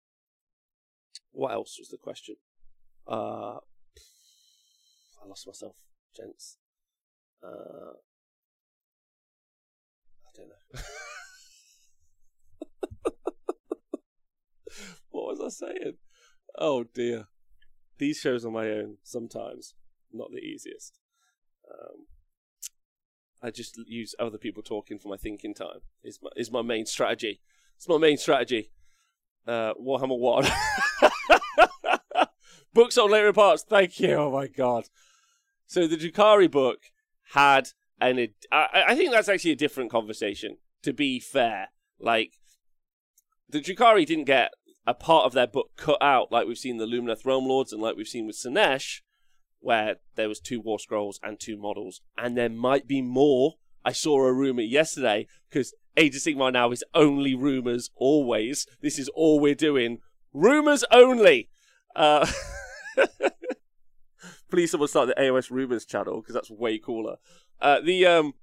[1.32, 2.36] what else was the question?
[3.08, 3.58] Uh,
[5.24, 5.76] I lost myself,
[6.16, 6.58] gents.
[7.44, 7.96] Uh,
[10.24, 10.82] I don't know.
[15.10, 15.96] what was I saying?
[16.58, 17.28] Oh dear.
[17.98, 19.74] These shows on my own sometimes
[20.16, 21.00] not the easiest.
[21.70, 22.06] Um,
[23.42, 25.82] I just use other people talking for my thinking time.
[26.04, 27.42] Is my is my main strategy.
[27.76, 28.72] It's my main strategy.
[29.48, 30.46] Uh, Warhammer One.
[32.74, 33.64] Books on later parts.
[33.64, 34.14] Thank you.
[34.14, 34.86] Oh my god.
[35.68, 36.80] So the Drukhari book
[37.34, 38.28] had an.
[38.52, 40.58] I, I think that's actually a different conversation.
[40.84, 42.34] To be fair, like
[43.50, 44.52] the Drukhari didn't get
[44.88, 47.82] a part of their book cut out, like we've seen the Lumineth Realm Lords and
[47.82, 49.02] like we've seen with Slaanesh,
[49.60, 53.56] where there was two War Scrolls and two models, and there might be more.
[53.84, 57.90] I saw a rumor yesterday because Age of Sigmar now is only rumors.
[57.96, 60.00] Always, this is all we're doing.
[60.34, 61.50] Rumors only.
[61.96, 62.28] Uh,
[64.52, 67.18] please someone start the AOS rumors channel because that's way cooler.
[67.62, 68.34] Uh, the um,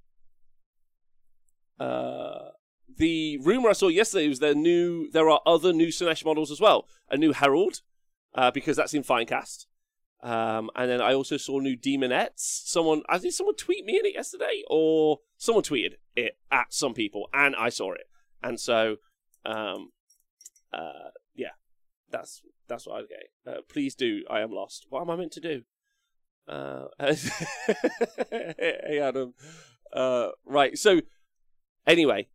[1.79, 2.49] uh,
[2.97, 5.09] the rumor I saw yesterday was there new.
[5.11, 6.87] There are other new Slaanesh models as well.
[7.09, 7.81] A new Herald,
[8.35, 9.65] uh, because that's in Finecast.
[10.21, 12.37] Um, and then I also saw new Daemonettes.
[12.37, 16.93] Someone, I think someone tweeted me in it yesterday, or someone tweeted it at some
[16.93, 18.07] people, and I saw it.
[18.41, 18.97] And so,
[19.45, 19.91] um,
[20.71, 21.51] uh, yeah,
[22.09, 23.53] that's that's what I get.
[23.53, 24.23] Uh, please do.
[24.29, 24.85] I am lost.
[24.89, 25.63] What am I meant to do?
[26.47, 26.85] Uh,
[28.29, 29.33] hey Adam.
[29.91, 30.77] Uh, right.
[30.77, 31.01] So
[31.85, 32.27] anyway,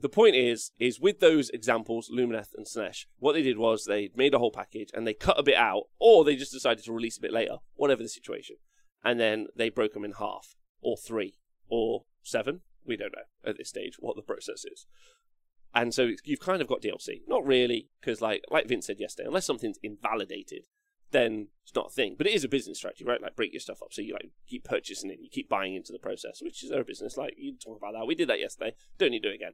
[0.00, 4.10] the point is, is with those examples, Lumineth and Snesh, what they did was they
[4.14, 6.92] made a whole package and they cut a bit out, or they just decided to
[6.92, 8.56] release a bit later, whatever the situation,
[9.04, 11.34] and then they broke them in half, or three,
[11.68, 12.60] or seven.
[12.86, 14.86] We don't know at this stage what the process is.
[15.74, 17.20] And so you've kind of got DLC.
[17.26, 20.66] Not really, because like like Vince said yesterday, unless something's invalidated,
[21.10, 22.14] then it's not a thing.
[22.16, 23.20] But it is a business strategy, right?
[23.20, 25.92] Like break your stuff up so you like keep purchasing it, you keep buying into
[25.92, 27.16] the process, which is their business.
[27.16, 28.06] Like you talk about that.
[28.06, 28.74] We did that yesterday.
[28.98, 29.52] Don't need to do it again.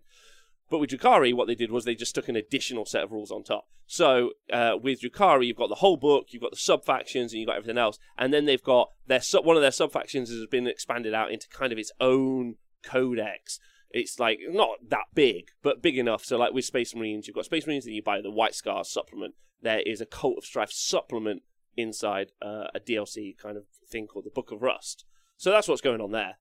[0.70, 3.30] But with Drukhari, what they did was they just took an additional set of rules
[3.30, 3.66] on top.
[3.86, 7.40] So uh, with Drukhari, you've got the whole book, you've got the sub factions, and
[7.40, 7.98] you've got everything else.
[8.16, 11.30] And then they've got their sub- one of their sub factions has been expanded out
[11.30, 13.60] into kind of its own codex.
[13.90, 16.24] It's like not that big, but big enough.
[16.24, 18.90] So like with Space Marines, you've got Space Marines, and you buy the White Scars
[18.90, 19.34] supplement.
[19.62, 21.42] There is a Cult of Strife supplement
[21.76, 25.04] inside uh, a DLC kind of thing called the Book of Rust.
[25.36, 26.38] So that's what's going on there.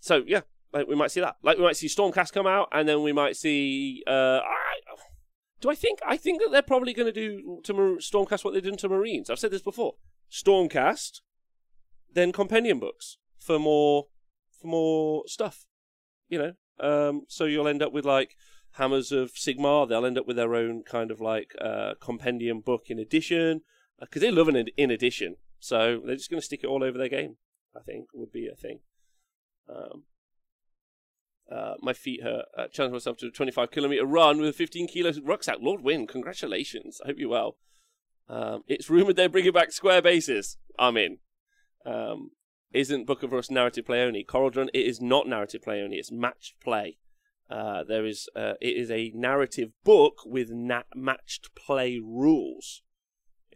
[0.00, 0.40] So yeah,
[0.72, 1.36] like we might see that.
[1.42, 4.02] Like we might see Stormcast come out, and then we might see.
[4.06, 4.96] Uh, I,
[5.60, 6.00] do I think?
[6.06, 8.88] I think that they're probably going to do to Mar- Stormcast what they did to
[8.88, 9.30] Marines.
[9.30, 9.94] I've said this before.
[10.30, 11.20] Stormcast,
[12.12, 14.06] then compendium books for more
[14.60, 15.66] for more stuff.
[16.28, 18.36] You know, um, so you'll end up with like
[18.72, 19.88] Hammers of Sigmar.
[19.88, 23.62] They'll end up with their own kind of like uh, compendium book in addition
[23.98, 25.36] because they love an in addition.
[25.58, 27.36] So they're just going to stick it all over their game.
[27.76, 28.80] I think would be a thing.
[29.68, 30.04] Um,
[31.50, 32.46] uh, my feet hurt.
[32.56, 35.58] Uh, challenge myself to a 25 kilometer run with a 15 kilos rucksack.
[35.60, 37.00] Lord Win, congratulations.
[37.04, 37.56] I hope you're well.
[38.28, 40.56] Um, it's rumored they're bringing back square bases.
[40.78, 41.18] I'm in.
[41.84, 42.30] Um,
[42.72, 44.22] isn't Book of Rust narrative play only?
[44.22, 45.96] Coral it is not narrative play only.
[45.96, 46.98] It's matched play.
[47.50, 52.82] Uh, there is uh, it is a narrative book with na- matched play rules,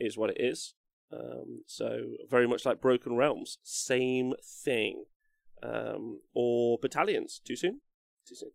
[0.00, 0.74] is what it is.
[1.12, 5.04] Um, so very much like Broken Realms, same thing.
[5.64, 7.80] Um, or Battalions, too soon?
[8.28, 8.50] Too soon.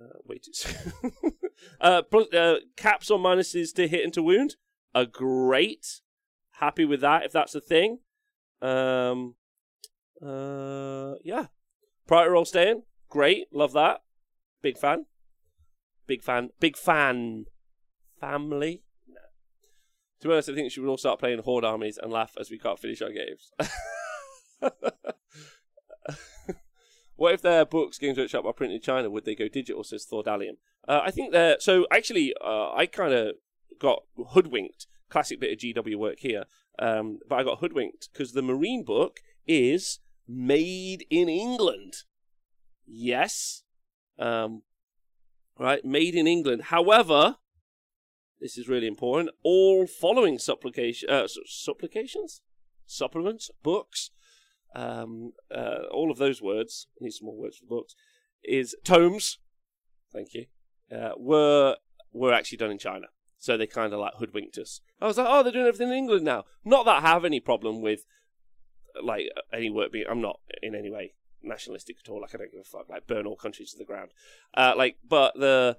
[0.00, 0.92] Uh, way too soon.
[1.80, 4.56] uh, plus, uh, caps or minuses to hit and to wound
[4.94, 6.00] are great.
[6.58, 8.00] Happy with that if that's a thing.
[8.60, 9.36] Um,
[10.24, 11.46] uh, yeah.
[12.06, 13.46] Priority roll staying, great.
[13.52, 14.02] Love that.
[14.62, 15.06] Big fan.
[16.06, 16.50] Big fan.
[16.60, 17.46] Big fan.
[18.20, 18.82] Family.
[20.20, 22.50] To be honest, I think she would all start playing Horde armies and laugh as
[22.50, 23.52] we can't finish our games.
[27.16, 29.10] what if their books, Games Workshop, are printed in China?
[29.10, 29.84] Would they go digital?
[29.84, 30.56] Says Thordalium.
[30.86, 31.86] Uh, I think they're so.
[31.90, 33.36] Actually, uh, I kind of
[33.78, 34.86] got hoodwinked.
[35.10, 36.44] Classic bit of GW work here,
[36.78, 41.94] um, but I got hoodwinked because the Marine book is made in England.
[42.86, 43.62] Yes,
[44.18, 44.62] um,
[45.58, 46.64] right, made in England.
[46.64, 47.36] However,
[48.40, 49.30] this is really important.
[49.42, 52.42] All following supplication, uh, supplications,
[52.86, 54.10] supplements, books,
[54.74, 56.86] um, uh, all of those words.
[57.00, 57.94] I need some more words for books.
[58.42, 59.38] Is tomes.
[60.12, 60.46] Thank you.
[60.94, 61.76] Uh, were
[62.12, 63.06] were actually done in China,
[63.38, 64.80] so they kind of like hoodwinked us.
[65.00, 66.44] I was like, oh, they're doing everything in England now.
[66.64, 68.04] Not that I have any problem with
[69.02, 70.06] like any work being.
[70.08, 72.20] I'm not in any way nationalistic at all.
[72.20, 72.88] Like I don't give a fuck.
[72.88, 74.10] Like burn all countries to the ground.
[74.54, 75.78] Uh, like, but the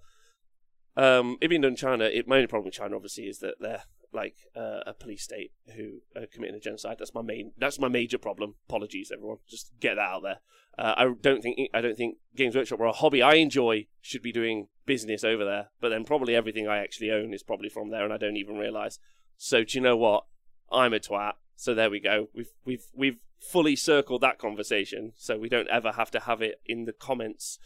[0.97, 3.55] um, it being done in China, it, my only problem with China obviously is that
[3.59, 3.83] they're
[4.15, 6.97] like uh, a police state who are committing a genocide.
[6.97, 7.51] That's my main.
[7.57, 8.55] That's my major problem.
[8.67, 9.37] Apologies, everyone.
[9.47, 10.39] Just get that out there.
[10.77, 14.21] Uh, I don't think I don't think Games Workshop or a hobby I enjoy should
[14.21, 15.69] be doing business over there.
[15.79, 18.57] But then probably everything I actually own is probably from there, and I don't even
[18.57, 18.99] realize.
[19.37, 20.25] So do you know what?
[20.71, 21.33] I'm a twat.
[21.55, 22.29] So there we go.
[22.33, 26.61] We've we've we've fully circled that conversation, so we don't ever have to have it
[26.65, 27.59] in the comments.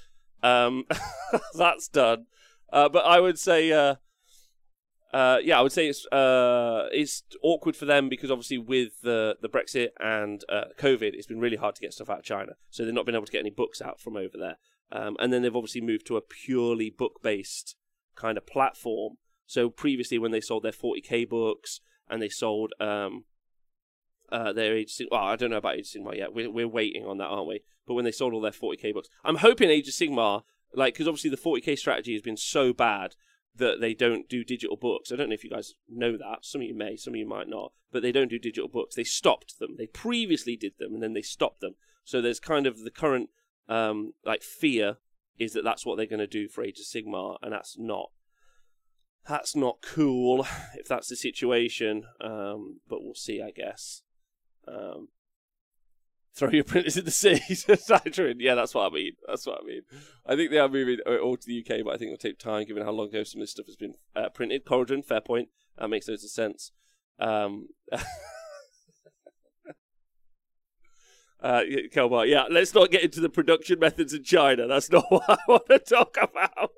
[0.44, 0.86] Um,
[1.54, 2.26] that's done.
[2.72, 3.72] Uh, but I would say,
[5.12, 9.38] uh, yeah, I would say it's uh, it's awkward for them because obviously with the
[9.42, 12.54] the Brexit and uh, COVID, it's been really hard to get stuff out of China.
[12.70, 14.58] So they've not been able to get any books out from over there.
[14.92, 17.76] Um, and then they've obviously moved to a purely book based
[18.16, 19.18] kind of platform.
[19.46, 23.26] So previously, when they sold their 40k books and they sold um,
[24.32, 25.12] uh, their Age of Sigmar.
[25.12, 26.34] Well, I don't know about Age of Sigma yet.
[26.34, 27.62] We're, we're waiting on that, aren't we?
[27.88, 30.44] But when they sold all their 40k books, I'm hoping Age of Sigma,
[30.74, 33.16] like, because obviously the 40k strategy has been so bad
[33.60, 35.12] that they don't do digital books.
[35.12, 36.40] I don't know if you guys know that.
[36.42, 37.72] Some of you may, some of you might not.
[37.92, 38.96] But they don't do digital books.
[38.96, 39.76] They stopped them.
[39.78, 41.76] They previously did them, and then they stopped them.
[42.04, 43.30] So there's kind of the current,
[43.68, 44.98] um, like, fear
[45.38, 48.12] is that that's what they're going to do for Age of Sigmar, and that's not
[49.28, 52.06] that's not cool if that's the situation.
[52.20, 54.02] Um, but we'll see, I guess.
[54.68, 55.10] Um,
[56.40, 57.42] throw your printers in the sea.
[58.40, 59.14] Yeah, that's what I mean.
[59.28, 59.82] That's what I mean.
[60.26, 62.66] I think they are moving all to the UK, but I think it'll take time
[62.66, 64.66] given how long ago some of this stuff has been uh, printed.
[64.66, 65.50] Corridon, fair point.
[65.78, 66.72] That makes loads of sense.
[67.20, 68.02] Um, uh,
[71.94, 74.68] Kelbar, yeah, let's not get into the production methods in China.
[74.68, 76.72] That's not what I want to talk about.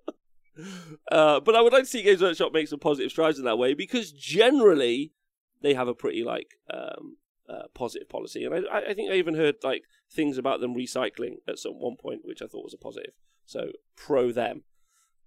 [1.12, 3.58] Uh, but I would like to see Games Workshop make some positive strides in that
[3.58, 5.13] way because generally
[5.62, 7.17] they have a pretty like um,
[7.52, 11.36] uh, positive policy, and I, I, think I even heard like things about them recycling
[11.48, 13.14] at some one point, which I thought was a positive.
[13.46, 14.64] So pro them.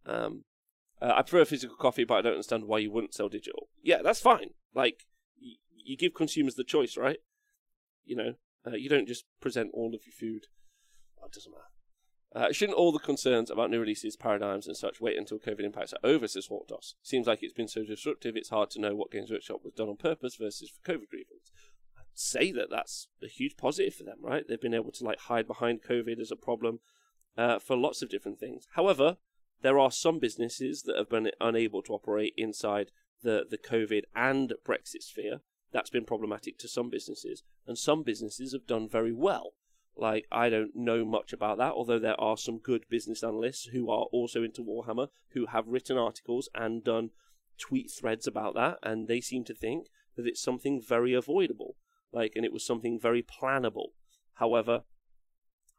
[0.07, 0.45] Um,
[1.03, 3.69] uh, I prefer physical copy, but I don't understand why you wouldn't sell digital.
[3.83, 4.51] Yeah, that's fine.
[4.75, 5.07] Like
[5.41, 7.19] y- you give consumers the choice, right?
[8.05, 8.35] You know,
[8.67, 10.47] uh, you don't just present all of your food.
[11.21, 11.65] Oh, it doesn't matter.
[12.35, 15.93] Uh, shouldn't all the concerns about new releases, paradigms, and such wait until COVID impacts
[15.93, 16.97] are over, says Walkdos?
[17.01, 19.89] Seems like it's been so disruptive, it's hard to know what Games Workshop was done
[19.89, 21.53] on purpose versus for COVID reasons.
[22.15, 24.45] Say that that's a huge positive for them, right?
[24.47, 26.81] They've been able to like hide behind COVID as a problem
[27.37, 28.69] uh, for lots of different things.
[28.75, 29.17] However,
[29.63, 34.53] there are some businesses that have been unable to operate inside the, the COVID and
[34.65, 35.41] Brexit sphere.
[35.73, 39.55] That's been problematic to some businesses, and some businesses have done very well.
[39.97, 43.91] Like, I don't know much about that, although there are some good business analysts who
[43.91, 47.11] are also into Warhammer who have written articles and done
[47.59, 51.77] tweet threads about that, and they seem to think that it's something very avoidable.
[52.15, 53.89] Like, and it was something very plannable.
[54.35, 54.85] However,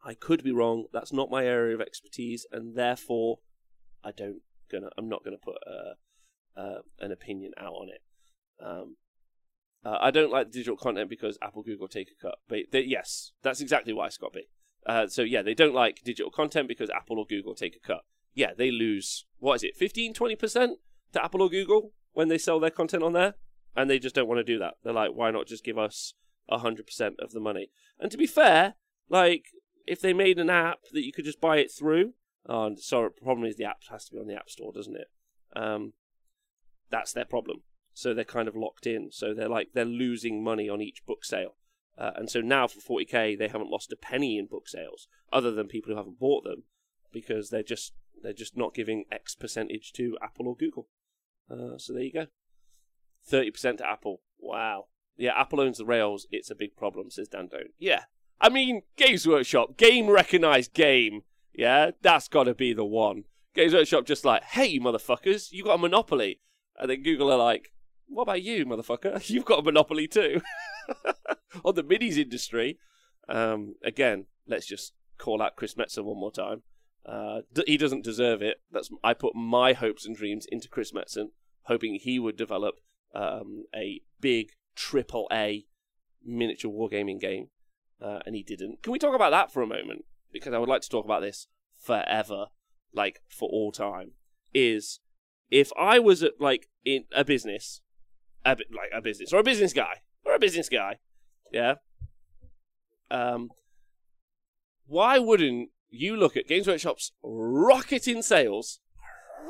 [0.04, 0.84] I could be wrong.
[0.92, 3.38] That's not my area of expertise, and therefore,
[4.04, 4.90] I don't gonna.
[4.98, 8.02] I'm not gonna put uh, uh, an opinion out on it.
[8.62, 8.96] Um,
[9.84, 12.36] uh, I don't like digital content because Apple, Google take a cut.
[12.48, 14.48] But they, yes, that's exactly why, Scott B.
[14.84, 18.02] Uh, so yeah, they don't like digital content because Apple or Google take a cut.
[18.34, 20.78] Yeah, they lose what is it, 15, 20 percent
[21.12, 23.34] to Apple or Google when they sell their content on there,
[23.74, 24.74] and they just don't want to do that.
[24.84, 26.14] They're like, why not just give us
[26.50, 27.70] hundred percent of the money?
[27.98, 28.74] And to be fair,
[29.08, 29.46] like
[29.86, 32.14] if they made an app that you could just buy it through,
[32.48, 34.96] oh, sorry, the problem is the app has to be on the App Store, doesn't
[34.96, 35.08] it?
[35.54, 35.92] Um,
[36.90, 37.62] that's their problem.
[37.94, 39.10] So they're kind of locked in.
[39.10, 41.56] So they're like they're losing money on each book sale.
[41.98, 45.50] Uh, and so now for 40k, they haven't lost a penny in book sales, other
[45.50, 46.64] than people who haven't bought them,
[47.10, 50.88] because they're just they're just not giving X percentage to Apple or Google.
[51.50, 52.26] Uh, so there you go,
[53.26, 54.20] thirty percent to Apple.
[54.38, 54.86] Wow.
[55.16, 56.26] Yeah, Apple owns the rails.
[56.30, 57.48] It's a big problem, says Dan.
[57.78, 58.04] Yeah,
[58.40, 61.22] I mean Games Workshop, game recognized game.
[61.54, 63.24] Yeah, that's got to be the one.
[63.54, 66.40] Games Workshop just like, hey, motherfuckers, you got a monopoly,
[66.78, 67.72] and then Google are like,
[68.06, 69.28] what about you, motherfucker?
[69.30, 70.42] You've got a monopoly too
[71.64, 72.78] on the minis industry.
[73.28, 76.62] Um, again, let's just call out Chris Metzen one more time.
[77.04, 78.58] Uh, d- he doesn't deserve it.
[78.70, 81.28] That's I put my hopes and dreams into Chris Metzen,
[81.62, 82.76] hoping he would develop
[83.14, 85.66] um, a big triple A
[86.24, 87.48] miniature wargaming game,
[88.00, 88.82] uh, and he didn't.
[88.82, 90.04] Can we talk about that for a moment?
[90.32, 92.46] Because I would like to talk about this forever,
[92.92, 94.12] like for all time.
[94.54, 95.00] Is
[95.50, 97.80] if I was at like in a business
[98.44, 100.98] a like a business or a business guy or a business guy,
[101.52, 101.74] yeah.
[103.10, 103.50] Um,
[104.86, 108.80] why wouldn't you look at Games Workshop's rocketing sales,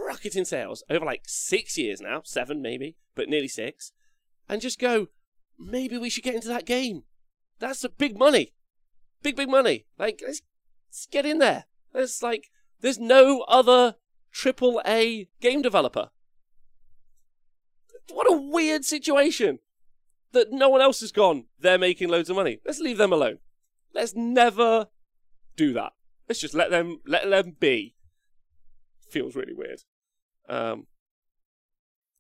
[0.07, 3.93] rocketing sales over like six years now, seven maybe, but nearly six,
[4.49, 5.09] and just go,
[5.59, 7.05] maybe we should get into that game.
[7.59, 8.53] That's a big money,
[9.23, 9.87] big big money.
[9.99, 10.43] Like let's,
[10.89, 11.65] let's get in there.
[11.93, 13.97] There's like there's no other
[14.33, 16.11] triple A game developer
[18.13, 19.59] what a weird situation
[20.33, 21.45] that no one else has gone.
[21.59, 22.61] They're making loads of money.
[22.65, 23.39] Let's leave them alone.
[23.95, 24.89] Let's never
[25.57, 25.93] do that.
[26.29, 27.95] Let's just let them let them be.
[29.09, 29.81] Feels really weird.
[30.49, 30.87] Um,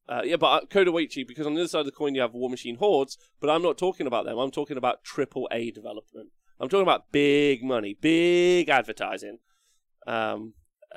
[0.09, 2.35] uh, yeah, but uh, Kodoichi, because on the other side of the coin you have
[2.35, 4.39] War Machine Hordes, but I'm not talking about them.
[4.39, 6.29] I'm talking about triple A development.
[6.61, 9.39] I'm talking about big money, big advertising.
[10.07, 10.55] Um,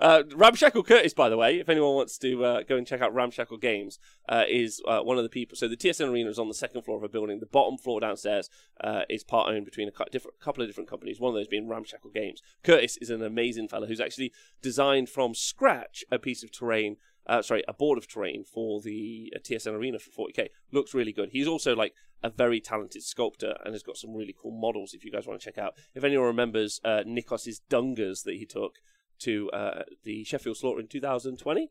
[0.00, 3.14] Uh, Ramshackle Curtis, by the way, if anyone wants to uh, go and check out
[3.14, 5.56] Ramshackle Games, uh, is uh, one of the people.
[5.56, 7.40] So the TSN Arena is on the second floor of a building.
[7.40, 11.20] The bottom floor downstairs uh, is part owned between a couple of different companies.
[11.20, 12.42] One of those being Ramshackle Games.
[12.62, 16.96] Curtis is an amazing fellow who's actually designed from scratch a piece of terrain.
[17.24, 20.48] Uh, sorry, a board of terrain for the TSN Arena for 40k.
[20.72, 21.28] Looks really good.
[21.30, 21.94] He's also like
[22.24, 24.92] a very talented sculptor and has got some really cool models.
[24.92, 28.80] If you guys want to check out, if anyone remembers Nikos's Dungas that he took
[29.22, 31.70] to uh, the Sheffield Slaughter in 2020.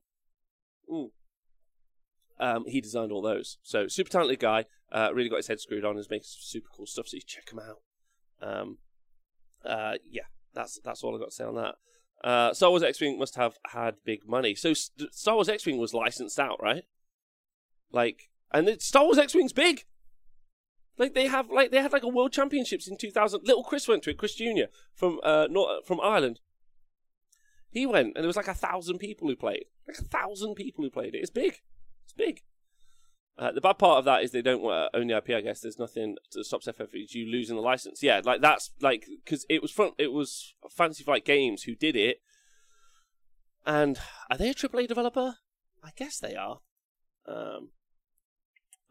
[0.89, 1.09] Mm.
[2.39, 3.57] Um, he designed all those.
[3.61, 4.65] So super talented guy.
[4.91, 5.97] Uh, really got his head screwed on.
[5.97, 7.07] Is making super cool stuff.
[7.07, 7.81] So you check him out.
[8.41, 8.77] Um,
[9.63, 10.23] uh, yeah,
[10.53, 11.75] that's that's all I've got to say on that.
[12.23, 14.53] Uh, Star Wars X-wing must have had big money.
[14.55, 16.83] So St- Star Wars X-wing was licensed out, right?
[17.91, 19.85] Like, and it, Star Wars X-wing's big.
[20.97, 23.41] Like they have, like they had like a World Championships in 2000.
[23.43, 24.17] Little Chris went to it.
[24.17, 26.39] Chris Junior from uh, not from Ireland.
[27.71, 29.65] He went, and there was like a thousand people who played.
[29.87, 31.19] Like a thousand people who played it.
[31.19, 31.61] It's big.
[32.03, 32.41] It's big.
[33.37, 35.29] Uh, the bad part of that is they don't uh, own the IP.
[35.31, 38.03] I guess there's nothing to that stops FFG losing the license.
[38.03, 41.95] Yeah, like that's like because it was from it was Fantasy Flight Games who did
[41.95, 42.21] it,
[43.65, 43.97] and
[44.29, 45.37] are they a AAA developer?
[45.83, 46.59] I guess they are.
[47.25, 47.69] Um,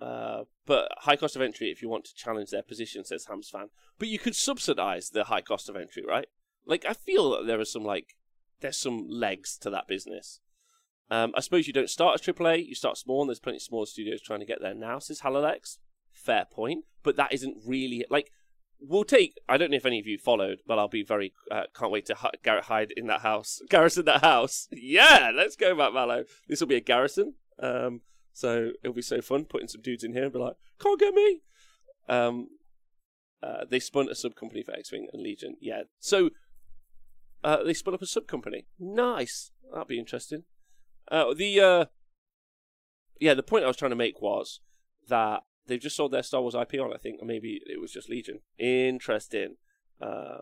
[0.00, 3.50] uh, but high cost of entry if you want to challenge their position, says Hams
[3.50, 3.68] fan.
[3.98, 6.26] But you could subsidize the high cost of entry, right?
[6.66, 8.16] Like I feel that there are some like
[8.60, 10.40] there's some legs to that business.
[11.10, 13.62] Um, I suppose you don't start as AAA, you start small, and there's plenty of
[13.62, 15.78] small studios trying to get there now, says Halolex.
[16.12, 18.30] Fair point, but that isn't really like.
[18.80, 19.34] We'll take.
[19.48, 21.32] I don't know if any of you followed, but I'll be very.
[21.50, 23.60] Uh, can't wait to hi- Garrett hide in that house.
[23.70, 24.68] Garrison that house.
[24.70, 26.24] Yeah, let's go back, Mallow.
[26.48, 27.34] This will be a garrison.
[27.58, 28.02] Um,
[28.32, 31.14] so it'll be so fun putting some dudes in here and be like, can't get
[31.14, 31.40] me.
[32.08, 32.48] Um,
[33.42, 35.56] uh, they spun a sub company for X Wing and Legion.
[35.60, 35.82] Yeah.
[35.98, 36.30] So
[37.42, 38.66] uh, they spun up a sub company.
[38.78, 39.52] Nice.
[39.72, 40.44] That'd be interesting.
[41.10, 41.84] Uh, the uh,
[43.20, 44.60] yeah, the point I was trying to make was
[45.08, 46.92] that they've just sold their Star Wars IP on.
[46.92, 48.40] I think, or maybe it was just Legion.
[48.58, 49.56] Interesting.
[50.00, 50.38] Uh,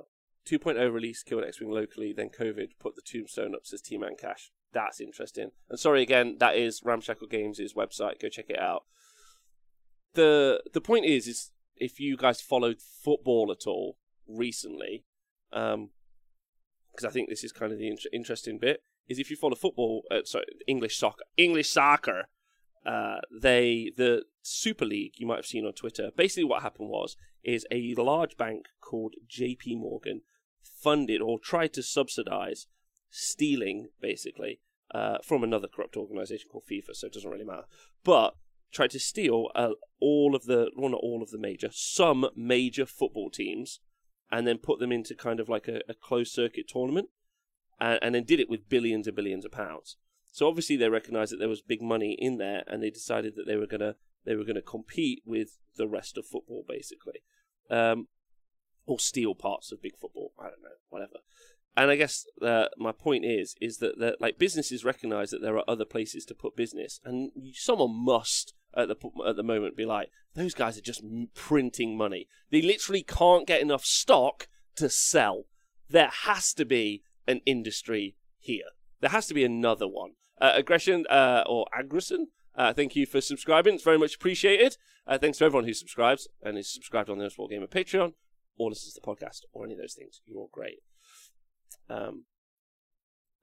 [0.48, 2.12] 2.0 release killed X-wing locally.
[2.12, 3.66] Then COVID put the tombstone up.
[3.66, 4.50] Says T-Man Cash.
[4.72, 5.50] That's interesting.
[5.68, 8.20] And sorry again, that is Ramshackle Games' website.
[8.20, 8.84] Go check it out.
[10.14, 15.04] the The point is, is if you guys followed football at all recently,
[16.98, 19.54] because I think this is kind of the in- interesting bit is if you follow
[19.54, 22.24] football, uh, sorry, English soccer, English soccer,
[22.84, 26.10] uh, they the Super League you might have seen on Twitter.
[26.16, 29.76] Basically, what happened was is a large bank called J.P.
[29.76, 30.22] Morgan
[30.60, 32.66] funded or tried to subsidize
[33.10, 34.60] stealing, basically,
[34.92, 36.94] uh, from another corrupt organization called FIFA.
[36.94, 37.66] So it doesn't really matter,
[38.02, 38.34] but
[38.72, 39.70] tried to steal uh,
[40.00, 43.80] all of the, well, not all of the major, some major football teams,
[44.30, 47.08] and then put them into kind of like a, a closed circuit tournament
[47.80, 49.96] and, and then did it with billions and billions of pounds.
[50.32, 53.46] So obviously they recognised that there was big money in there, and they decided that
[53.46, 57.22] they were gonna they were gonna compete with the rest of football, basically,
[57.70, 58.08] um,
[58.86, 60.32] or steal parts of big football.
[60.38, 61.18] I don't know, whatever.
[61.76, 65.56] And I guess uh, my point is is that, that like businesses recognise that there
[65.56, 69.84] are other places to put business, and someone must at the at the moment be
[69.84, 71.02] like, those guys are just
[71.34, 72.28] printing money.
[72.50, 75.44] They literally can't get enough stock to sell.
[75.90, 78.70] There has to be an industry here.
[79.00, 80.12] There has to be another one.
[80.40, 82.28] Uh, aggression uh, or aggression.
[82.54, 83.74] Uh, thank you for subscribing.
[83.74, 84.76] It's very much appreciated.
[85.06, 88.14] Uh, thanks to everyone who subscribes and is subscribed on the Sport Gamer Patreon
[88.58, 90.20] or listens to the podcast or any of those things.
[90.26, 90.80] You're all great.
[91.88, 92.24] Um,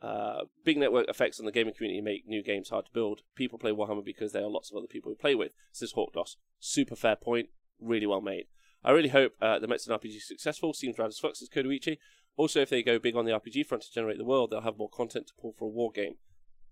[0.01, 3.21] uh, big network effects on the gaming community make new games hard to build.
[3.35, 5.51] People play Warhammer because there are lots of other people who play with.
[5.71, 6.35] Says Hawkdoss.
[6.59, 7.49] Super fair point.
[7.79, 8.45] Really well made.
[8.83, 10.73] I really hope uh, the Metzen RPG is successful.
[10.73, 11.97] Seems rad as fuck, says Kodoichi.
[12.37, 14.77] Also, if they go big on the RPG front to generate the world, they'll have
[14.77, 16.15] more content to pull for a war game.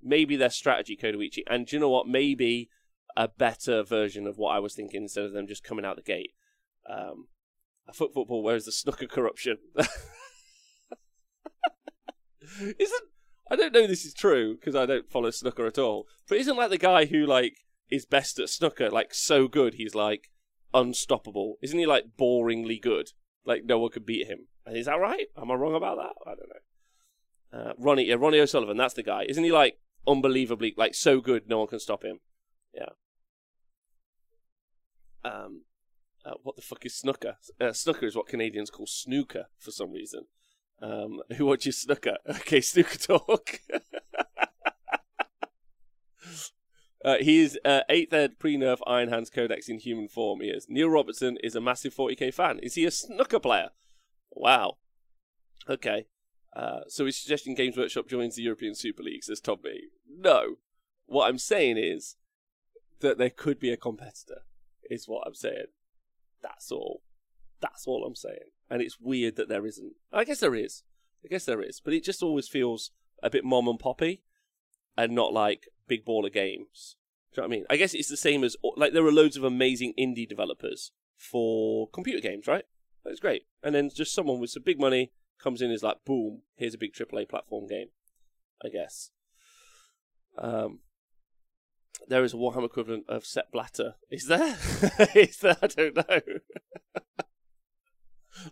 [0.02, 1.44] Maybe their strategy, Kodoichi.
[1.50, 2.08] And do you know what?
[2.08, 2.70] Maybe
[3.16, 6.02] a better version of what I was thinking instead of them just coming out the
[6.02, 6.34] gate.
[6.90, 7.28] Um,
[7.88, 9.58] a foot football, where's the snooker corruption?
[12.60, 13.04] isn't
[13.50, 16.08] I don't know this is true because I don't follow snooker at all.
[16.28, 17.58] But isn't like the guy who like
[17.90, 20.32] is best at snooker like so good he's like
[20.74, 21.58] unstoppable?
[21.62, 23.12] Isn't he like boringly good?
[23.46, 24.48] Like no one could beat him.
[24.68, 25.28] Is that right?
[25.38, 26.14] Am I wrong about that?
[26.26, 27.70] I don't know.
[27.70, 29.26] Uh, Ronnie, yeah, Ronnie O'Sullivan, that's the guy.
[29.30, 29.78] Isn't he like
[30.08, 32.20] unbelievably, like so good, no one can stop him?
[32.74, 32.90] Yeah.
[35.24, 35.64] Um,
[36.26, 37.38] uh, what the fuck is snooker?
[37.62, 40.26] Uh, snooker is what Canadians call snooker for some reason.
[40.82, 42.18] Um, who watches snooker?
[42.30, 43.60] Okay, snooker talk.
[47.04, 50.40] Uh, he is uh, eighth ed pre-nerf Iron Hands Codex in human form.
[50.40, 50.68] He is.
[50.70, 52.60] Neil Robertson is a massive 40k fan.
[52.60, 53.72] Is he a snooker player?
[54.32, 54.78] Wow.
[55.70, 56.06] Okay.
[56.56, 59.82] Uh, so he's suggesting Games Workshop joins the European Super League, says Tommy.
[60.10, 60.56] No.
[61.06, 62.16] What I'm saying is
[63.02, 64.44] that there could be a competitor,
[64.90, 65.68] is what I'm saying.
[66.42, 67.02] That's all.
[67.60, 68.53] That's all I'm saying.
[68.70, 69.94] And it's weird that there isn't.
[70.12, 70.84] I guess there is.
[71.24, 71.80] I guess there is.
[71.80, 72.92] But it just always feels
[73.22, 74.22] a bit mom and poppy
[74.98, 76.96] and not like big baller games.
[77.34, 77.66] Do you know what I mean?
[77.70, 81.88] I guess it's the same as like there are loads of amazing indie developers for
[81.90, 82.66] computer games, right?
[83.04, 83.44] That's great.
[83.62, 85.12] And then just someone with some big money
[85.42, 87.88] comes in and is like, boom, here's a big AAA platform game.
[88.64, 89.12] I guess.
[90.38, 90.80] Um,
[92.08, 93.96] there is a Warhammer equivalent of Sepp Blatter.
[94.10, 94.58] Is there?
[95.16, 95.58] is there?
[95.62, 96.22] I don't know.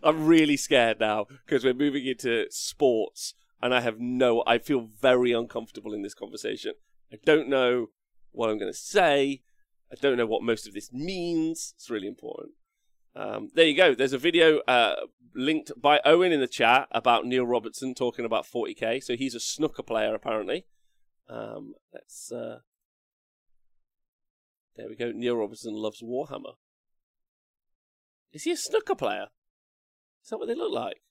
[0.02, 4.42] I'm really scared now because we're moving into sports and I have no.
[4.46, 6.72] I feel very uncomfortable in this conversation.
[7.12, 7.88] I don't know
[8.32, 9.42] what I'm going to say.
[9.90, 11.74] I don't know what most of this means.
[11.76, 12.54] It's really important.
[13.14, 13.94] Um, there you go.
[13.94, 14.94] There's a video uh,
[15.34, 19.02] linked by Owen in the chat about Neil Robertson talking about 40k.
[19.02, 20.66] So he's a snooker player apparently.
[21.28, 22.32] Um, let's.
[22.32, 22.58] Uh...
[24.76, 25.12] There we go.
[25.12, 26.54] Neil Robertson loves Warhammer.
[28.32, 29.26] Is he a snooker player?
[30.22, 31.02] Is that what they look like?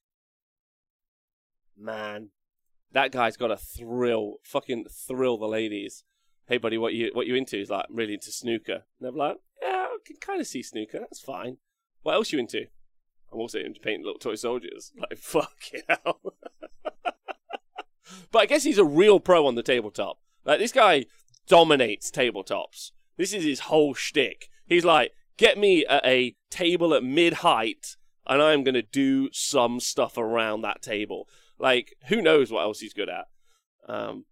[1.77, 2.29] Man,
[2.91, 6.03] that guy's got a thrill, fucking thrill the ladies.
[6.47, 7.57] Hey, buddy, what you what you into?
[7.57, 8.73] He's like, I'm really into snooker.
[8.73, 10.99] And they're like, yeah, I can kind of see snooker.
[10.99, 11.57] That's fine.
[12.03, 12.65] What else you into?
[13.31, 14.91] I'm also into painting little toy soldiers.
[14.97, 16.19] Like, fucking hell.
[18.31, 20.19] but I guess he's a real pro on the tabletop.
[20.45, 21.05] Like, this guy
[21.47, 22.91] dominates tabletops.
[23.17, 24.49] This is his whole shtick.
[24.65, 27.95] He's like, get me at a table at mid height,
[28.31, 31.27] and I'm going to do some stuff around that table.
[31.59, 33.25] Like, who knows what else he's good at?
[33.89, 34.23] Um,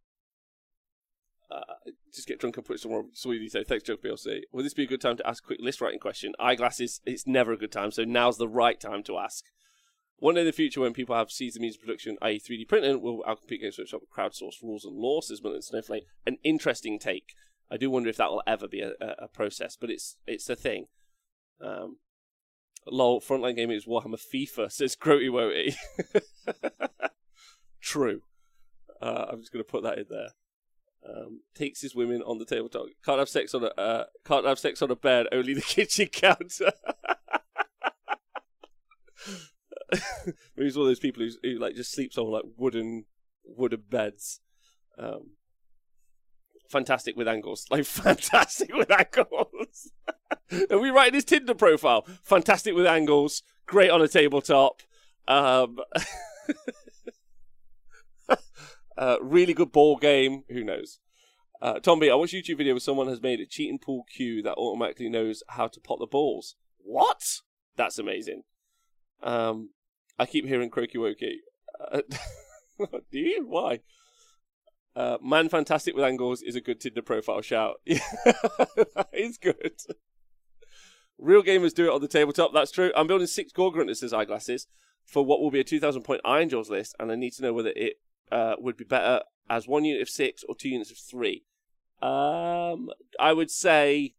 [1.52, 3.50] uh, just get drunk and put some more sweetie.
[3.50, 4.43] So thanks, Joke BLC.
[4.54, 6.32] Will this be a good time to ask a quick list writing question?
[6.39, 9.43] Eyeglasses, it's never a good time, so now's the right time to ask.
[10.16, 12.70] One day in the future, when people have seized the means of production, i.e., 3D
[12.70, 16.06] printing, will our Compute Games Workshop crowdsource rules and law, says Milton Snowflake.
[16.26, 17.34] An interesting take.
[17.70, 20.50] I do wonder if that will ever be a, a, a process, but it's it's
[20.50, 20.86] a thing.
[21.62, 21.97] Um,
[22.92, 25.76] lol, frontline gaming is Warhammer FIFA, says Groty Woty.
[27.82, 28.22] True.
[29.02, 30.30] Uh, I'm just going to put that in there.
[31.08, 32.88] Um, takes his women on the tabletop.
[33.06, 35.28] Can't have sex on a uh, can't have sex on a bed.
[35.32, 36.72] Only the kitchen counter.
[40.56, 43.06] he's one of those people who like just sleeps on like wooden
[43.46, 44.42] wooden beds.
[44.98, 45.32] Um,
[46.70, 49.92] fantastic with angles, like fantastic with angles.
[50.72, 52.06] Are we writing his Tinder profile?
[52.24, 54.82] Fantastic with angles, great on a tabletop.
[55.28, 55.80] Um,
[58.98, 60.44] uh, really good ball game.
[60.50, 61.00] Who knows?
[61.62, 64.56] Uh, Tomby, I watched YouTube video where someone has made a cheating pool cue that
[64.56, 66.56] automatically knows how to pot the balls.
[66.78, 67.42] What?
[67.76, 68.44] That's amazing.
[69.22, 69.72] Um,
[70.18, 71.36] I keep hearing croaky wokey.
[71.92, 72.02] Uh,
[73.12, 73.46] do you?
[73.46, 73.82] Why?
[75.00, 77.76] Uh, man fantastic with angles is a good Tinder profile shout.
[77.88, 79.80] That is good.
[81.18, 82.52] Real gamers do it on the tabletop.
[82.54, 82.91] That's true.
[82.97, 84.68] I'm building six Gore Gruntas as eyeglasses
[85.06, 87.72] for what will be a 2,000 point Ironjawz list, and I need to know whether
[87.78, 87.93] it
[88.30, 91.45] uh, would be better as one unit of six or two units of three.
[92.02, 94.16] Um, I would say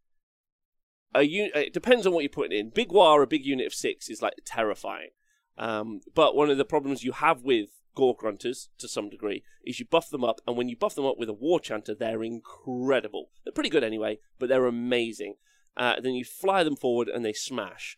[1.15, 2.71] a un- it depends on what you're putting in.
[2.71, 5.11] Big War, a big unit of six, is like terrifying.
[5.59, 9.81] Um, but one of the problems you have with Gore Gruntas, to some degree, is
[9.81, 12.23] you buff them up, and when you buff them up with a War Chanter, they're
[12.23, 13.31] incredible.
[13.45, 15.35] They're pretty good anyway, but they're amazing.
[15.77, 17.97] Uh, then you fly them forward and they smash.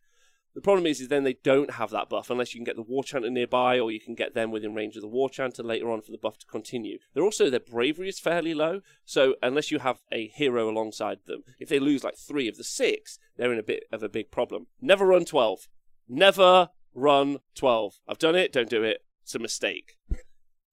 [0.55, 2.83] The problem is, is then they don't have that buff unless you can get the
[2.83, 5.91] War Chanter nearby, or you can get them within range of the War Chanter later
[5.91, 6.99] on for the buff to continue.
[7.15, 11.43] They're also their bravery is fairly low, so unless you have a hero alongside them,
[11.59, 14.31] if they lose like three of the six, they're in a bit of a big
[14.31, 14.67] problem.
[14.79, 15.69] Never run twelve.
[16.07, 17.95] Never run twelve.
[18.07, 18.53] I've done it.
[18.53, 19.03] Don't do it.
[19.23, 19.97] It's a mistake.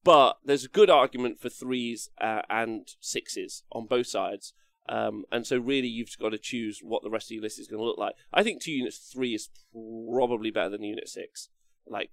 [0.04, 4.54] But there's a good argument for threes uh, and sixes on both sides.
[4.88, 7.68] Um, and so really you've got to choose what the rest of your list is
[7.68, 8.16] going to look like.
[8.34, 11.50] I think two units three is probably better than unit six.
[11.88, 12.10] Like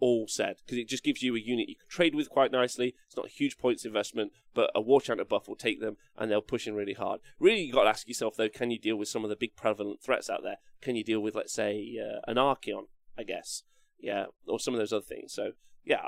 [0.00, 2.94] all said, because it just gives you a unit you can trade with quite nicely.
[3.06, 6.30] It's not a huge points investment, but a War Chanter buff will take them and
[6.30, 7.20] they'll push in really hard.
[7.38, 9.56] Really, you've got to ask yourself though: Can you deal with some of the big
[9.56, 10.58] prevalent threats out there?
[10.80, 12.84] Can you deal with, let's say, uh, an Archaon?
[13.18, 13.64] I guess,
[13.98, 15.32] yeah, or some of those other things.
[15.32, 15.52] So
[15.84, 16.02] yeah,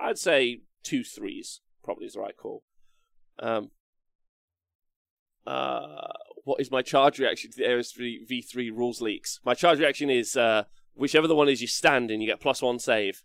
[0.00, 2.62] I, would say two threes probably is the right call.
[3.38, 3.70] Um,
[5.46, 6.12] uh,
[6.44, 9.40] what is my charge reaction to the Ares V3 rules leaks?
[9.44, 10.64] My charge reaction is uh,
[10.94, 13.22] whichever the one is you stand in, you get plus one save.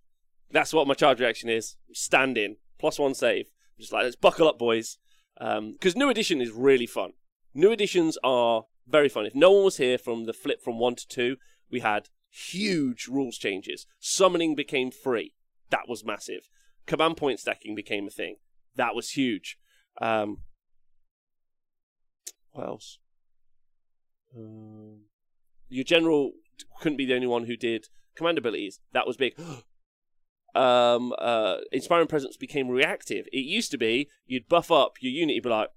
[0.51, 1.75] That's what my charge reaction is.
[1.93, 3.49] Stand in, plus one save.
[3.79, 4.97] Just like, let's buckle up, boys.
[5.39, 7.13] Because um, new edition is really fun.
[7.53, 9.25] New editions are very fun.
[9.25, 11.37] If no one was here from the flip from one to two,
[11.69, 13.87] we had huge rules changes.
[13.99, 15.33] Summoning became free.
[15.71, 16.49] That was massive.
[16.85, 18.35] Command point stacking became a thing.
[18.75, 19.57] That was huge.
[20.01, 20.39] Um,
[22.51, 22.99] what else?
[24.35, 25.05] Um,
[25.69, 26.33] your general
[26.79, 28.79] couldn't be the only one who did command abilities.
[28.93, 29.33] That was big.
[30.55, 33.27] um, uh, inspiring presence became reactive.
[33.31, 35.35] It used to be you'd buff up your unit.
[35.35, 35.69] You'd be like,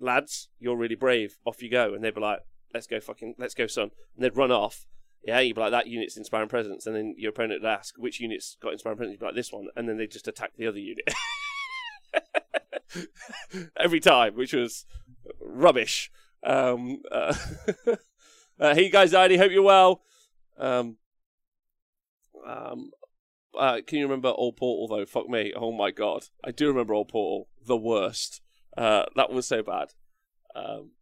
[0.00, 1.38] lads, you're really brave.
[1.44, 2.40] Off you go, and they'd be like,
[2.74, 3.90] let's go, fucking, let's go, son.
[4.14, 4.86] And they'd run off.
[5.24, 8.20] Yeah, you'd be like, that unit's inspiring presence, and then your opponent would ask which
[8.20, 9.12] unit's got inspiring presence.
[9.14, 11.12] You'd be like, this one, and then they just attack the other unit.
[13.76, 14.86] Every time, which was
[15.40, 16.10] rubbish.
[16.42, 17.34] Um, uh,
[18.60, 20.02] uh, hey guys, I hope you're well.
[20.56, 20.96] Um,
[22.46, 22.90] um,
[23.58, 25.04] Uh, can you remember Old Portal though?
[25.06, 25.52] Fuck me.
[25.54, 27.48] Oh my god, I do remember Old Portal.
[27.66, 28.40] The worst.
[28.76, 29.88] Uh, that was so bad.
[30.54, 30.92] Um,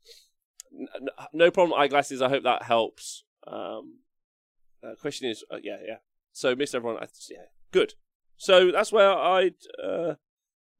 [0.72, 1.78] n- no problem.
[1.78, 2.22] Eyeglasses.
[2.22, 3.24] I hope that helps.
[3.46, 3.98] Um,
[4.86, 5.96] uh, question is, uh, yeah, yeah.
[6.32, 7.02] So miss everyone.
[7.02, 7.94] I, yeah, good.
[8.36, 10.14] So that's where I'd uh,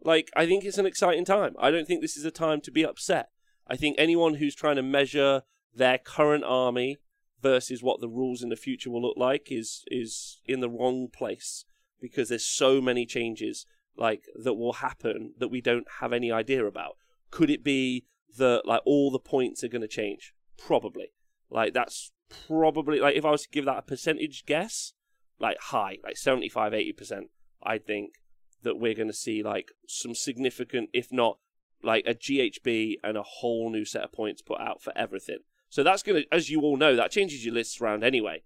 [0.03, 0.31] like.
[0.37, 1.55] I think it's an exciting time.
[1.59, 3.31] I don't think this is a time to be upset.
[3.67, 5.43] I think anyone who's trying to measure
[5.75, 6.99] their current army
[7.43, 11.09] versus what the rules in the future will look like is is in the wrong
[11.09, 11.65] place
[12.01, 16.65] because there's so many changes like that will happen that we don't have any idea
[16.65, 16.97] about.
[17.31, 18.05] Could it be
[18.37, 20.35] that like all the points are going to change?
[20.59, 21.13] Probably.
[21.51, 22.13] Like that's
[22.47, 24.93] probably like if I was to give that a percentage guess,
[25.39, 27.23] like high, like 75 80%,
[27.63, 28.15] I think
[28.63, 31.39] that we're going to see like some significant if not
[31.83, 35.39] like a GHB and a whole new set of points put out for everything.
[35.69, 38.43] So that's going to, as you all know, that changes your lists around anyway,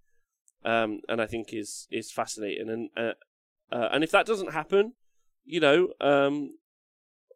[0.64, 2.68] um, and I think is is fascinating.
[2.68, 3.12] And uh,
[3.74, 4.94] uh, and if that doesn't happen,
[5.44, 6.54] you know, um,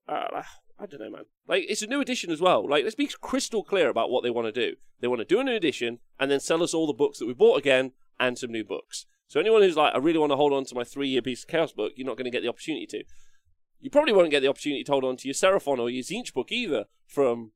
[0.08, 0.42] uh,
[0.78, 1.24] I don't know, man.
[1.46, 2.68] Like it's a new edition as well.
[2.68, 4.76] Like let's be crystal clear about what they want to do.
[5.00, 7.26] They want to do a new edition and then sell us all the books that
[7.26, 9.06] we bought again and some new books.
[9.28, 11.48] So anyone who's like, I really want to hold on to my three-year piece of
[11.48, 13.04] chaos book, you're not going to get the opportunity to.
[13.80, 16.32] You probably won't get the opportunity to hold on to your Seraphon or your Tzeentch
[16.32, 17.52] book either from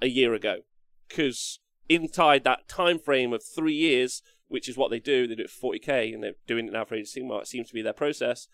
[0.00, 0.60] a year ago
[1.08, 5.42] because inside that time frame of three years, which is what they do, they do
[5.42, 7.42] it for 40k, and they're doing it now for Age of Sigmar.
[7.42, 8.48] It seems to be their process.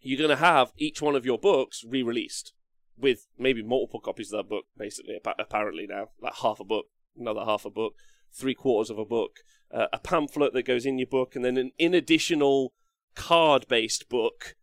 [0.00, 2.52] You're going to have each one of your books re-released
[2.96, 5.18] with maybe multiple copies of that book, basically.
[5.38, 6.86] Apparently now, like half a book,
[7.18, 7.94] another half a book,
[8.32, 9.40] three quarters of a book,
[9.72, 12.72] uh, a pamphlet that goes in your book, and then an in additional
[13.14, 14.56] card-based book.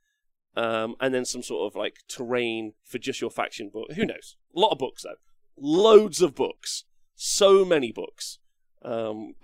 [0.55, 3.91] Um, and then some sort of like terrain for just your faction book.
[3.91, 4.37] Who knows?
[4.55, 5.17] A lot of books though
[5.57, 6.85] loads of books,
[7.15, 8.39] so many books.
[8.83, 9.33] Um,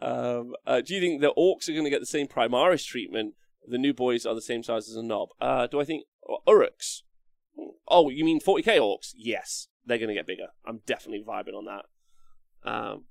[0.00, 3.34] um, uh, do you think the orcs are going to get the same Primaris treatment?
[3.66, 5.28] The new boys are the same size as a knob.
[5.40, 7.02] Uh, do I think uh, Orruks?
[7.86, 9.12] Oh, you mean 40k orcs?
[9.16, 10.48] Yes, they're going to get bigger.
[10.64, 12.70] I'm definitely vibing on that.
[12.70, 13.04] Um,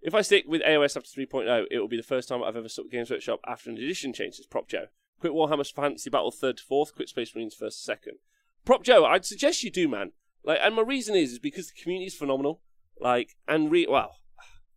[0.00, 2.68] if I stick with AOS after 3.0, it will be the first time I've ever
[2.68, 4.36] stuck Games Workshop after an edition change.
[4.38, 4.86] It's Prop Joe.
[5.20, 6.94] Quit Warhammer's Fantasy Battle third to fourth.
[6.94, 8.18] Quit Space Marines first to second.
[8.64, 10.12] Prop Joe, I'd suggest you do, man.
[10.44, 12.60] Like, and my reason is, is because the community is phenomenal.
[13.00, 14.16] Like, and re well,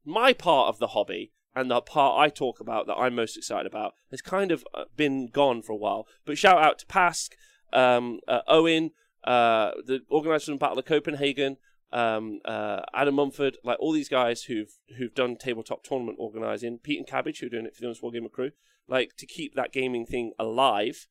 [0.05, 3.65] my part of the hobby and the part I talk about that I'm most excited
[3.65, 6.07] about has kind of uh, been gone for a while.
[6.25, 7.31] But shout out to Pask,
[7.73, 8.91] um, uh, Owen,
[9.23, 11.57] uh, the organisers of Battle of Copenhagen,
[11.91, 16.99] um, uh, Adam Mumford, like all these guys who've who've done tabletop tournament organizing, Pete
[16.99, 18.51] and Cabbage who are doing it for the Honest Wargamer crew,
[18.87, 21.07] like to keep that gaming thing alive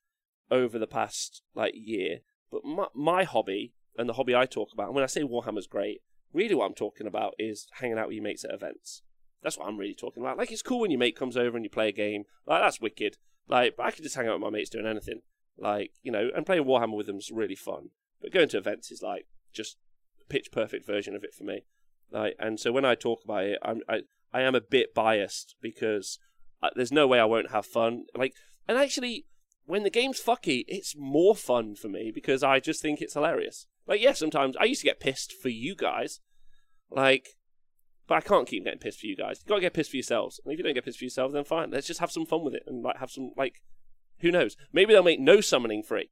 [0.51, 2.21] over the past like year
[2.51, 5.67] but my, my hobby and the hobby I talk about, and when I say Warhammer's
[5.67, 9.03] great, really what I'm talking about is hanging out with your mates at events.
[9.43, 10.39] That's what I'm really talking about.
[10.39, 12.25] Like, it's cool when your mate comes over and you play a game.
[12.47, 13.17] Like, that's wicked.
[13.49, 15.21] Like, but I can just hang out with my mates doing anything.
[15.57, 17.91] Like, you know, and playing Warhammer with them is really fun.
[18.21, 19.77] But going to events is like just
[20.29, 21.63] pitch perfect version of it for me.
[22.11, 25.57] Like, and so when I talk about it, I'm I I am a bit biased
[25.61, 26.19] because
[26.63, 28.05] uh, there's no way I won't have fun.
[28.15, 28.35] Like,
[28.67, 29.27] and actually,
[29.65, 33.67] when the game's fucky, it's more fun for me because I just think it's hilarious.
[33.87, 36.21] Like, yeah, sometimes I used to get pissed for you guys,
[36.91, 37.38] like,
[38.09, 39.41] but I can't keep getting pissed for you guys.
[39.45, 40.41] You gotta get pissed for yourselves.
[40.43, 41.71] And if you don't get pissed for yourselves, then fine.
[41.71, 43.63] Let's just have some fun with it and like have some like,
[44.21, 44.57] who knows?
[44.73, 46.11] Maybe they'll make no summoning free.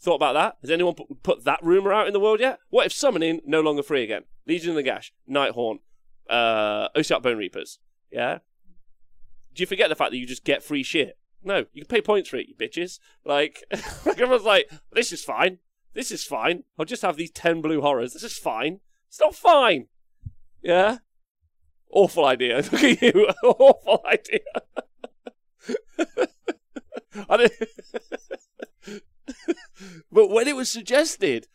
[0.00, 0.58] Thought about that?
[0.60, 2.60] Has anyone put, that rumor out in the world yet?
[2.68, 4.24] What if summoning no longer free again?
[4.46, 5.80] Legion of Nagash, Nighthaunt,
[6.30, 7.80] uh, Ossiarch Bone Reapers.
[8.12, 8.38] Yeah.
[9.54, 11.18] Do you forget the fact that you just get free shit?
[11.42, 13.00] No, you can pay points for it, you bitches.
[13.24, 13.64] Like,
[14.06, 15.58] like everyone's like, this is fine.
[15.94, 16.62] This is fine.
[16.78, 18.12] I'll just have these 10 blue horrors.
[18.12, 18.80] This is fine.
[19.08, 19.86] It's not fine.
[20.62, 20.98] Yeah?
[21.90, 22.56] Awful idea.
[22.72, 23.28] Look at you.
[23.44, 24.40] Awful idea.
[30.12, 31.46] but when it was suggested,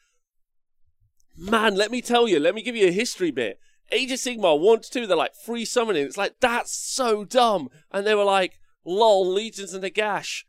[1.38, 3.60] man, let me tell you, let me give you a history bit.
[3.92, 6.06] Age of Sigmar 1 to 2, they're like free summoning.
[6.06, 7.70] It's like, that's so dumb.
[7.92, 10.44] And they were like, lol, Legions of Nagash.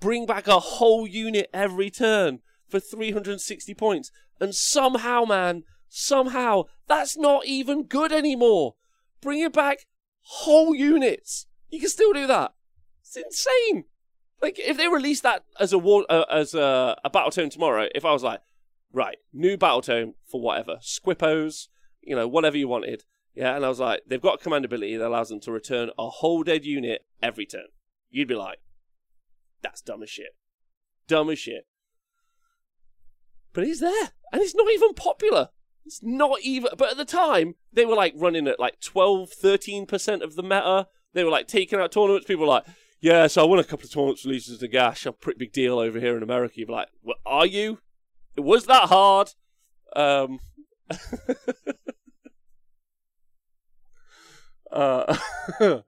[0.00, 4.10] Bring back a whole unit every turn for 360 points.
[4.40, 8.74] And somehow, man, somehow, that's not even good anymore.
[9.22, 9.86] Bring it back
[10.22, 11.46] whole units.
[11.70, 12.52] You can still do that.
[13.00, 13.84] It's insane.
[14.42, 17.88] Like if they release that as a war, uh, as a, a battle tome tomorrow,
[17.94, 18.40] if I was like,
[18.92, 21.68] right, new battle tome for whatever, Squippos,
[22.02, 23.04] you know, whatever you wanted,
[23.34, 25.90] yeah, and I was like, they've got a command ability that allows them to return
[25.98, 27.68] a whole dead unit every turn.
[28.10, 28.58] You'd be like,
[29.62, 30.36] that's dumb as shit.
[31.06, 31.66] Dumb as shit.
[33.54, 35.50] But he's there, and it's not even popular.
[35.84, 36.70] It's not even.
[36.76, 40.88] But at the time, they were like running at like 12, 13% of the meta.
[41.12, 42.26] They were like taking out tournaments.
[42.26, 42.64] People were like,
[43.00, 45.06] yeah, so I won a couple of tournaments releases to Gash.
[45.06, 46.54] A pretty big deal over here in America.
[46.56, 47.80] You're like, well, are you?
[48.36, 49.30] It was that hard?
[49.94, 50.38] Um,
[54.72, 55.16] uh,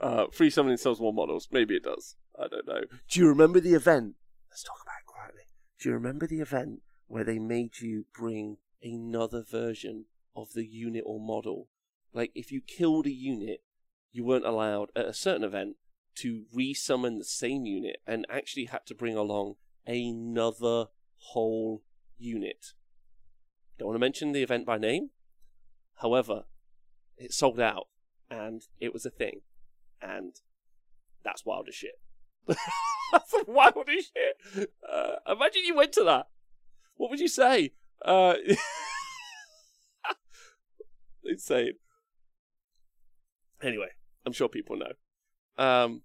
[0.00, 1.48] uh, free summoning sells more models.
[1.50, 2.16] Maybe it does.
[2.38, 2.82] I don't know.
[3.08, 4.14] Do you remember the event?
[4.50, 5.42] Let's talk about it quietly.
[5.80, 11.04] Do you remember the event where they made you bring another version of the unit
[11.06, 11.68] or model?
[12.12, 13.62] Like, if you killed a unit,
[14.12, 15.76] you weren't allowed at a certain event
[16.16, 19.54] to resummon the same unit and actually had to bring along
[19.86, 21.82] another whole
[22.16, 22.72] unit.
[23.78, 25.10] Don't want to mention the event by name.
[25.96, 26.44] However,
[27.16, 27.88] it sold out
[28.30, 29.42] and it was a thing.
[30.02, 30.34] And
[31.24, 32.00] that's wild as shit.
[32.46, 34.70] that's wild as shit.
[34.88, 36.26] Uh, imagine you went to that.
[36.96, 37.72] What would you say?
[38.04, 38.34] Uh,
[41.24, 41.74] insane.
[43.62, 43.88] Anyway,
[44.24, 44.92] I'm sure people know.
[45.62, 46.02] Um,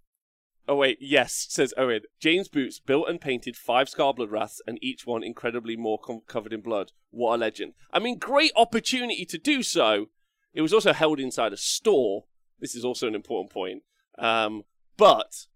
[0.67, 2.01] oh wait, yes, says Owen.
[2.19, 6.53] James Boots built and painted five Skarr Bloodwraths, and each one incredibly more com- covered
[6.53, 6.91] in blood.
[7.11, 7.73] What a legend!
[7.91, 10.07] I mean, great opportunity to do so.
[10.53, 12.25] It was also held inside a store.
[12.59, 13.83] This is also an important point.
[14.17, 14.63] Um,
[14.97, 15.47] but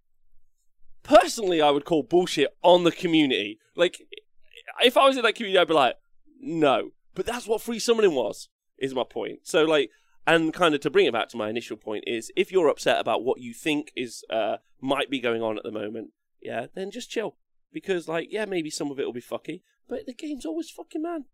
[1.04, 3.60] personally, I would call bullshit on the community.
[3.76, 4.02] Like,
[4.84, 5.96] if I was in that community, I'd be like,
[6.40, 6.92] no.
[7.16, 8.50] But that's what free summoning was.
[8.78, 9.40] Is my point.
[9.44, 9.90] So like
[10.28, 13.00] and kind of to bring it back to my initial point is if you're upset
[13.00, 16.10] about what you think is uh, might be going on at the moment
[16.42, 17.38] yeah then just chill.
[17.74, 21.02] Because like yeah maybe some of it will be fucky but the game's always fucking
[21.02, 21.26] man.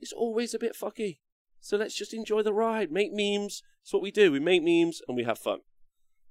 [0.00, 1.18] It's always a bit fucky.
[1.60, 2.92] So let's just enjoy the ride.
[2.92, 3.62] Make memes.
[3.82, 4.30] That's what we do.
[4.30, 5.60] We make memes and we have fun.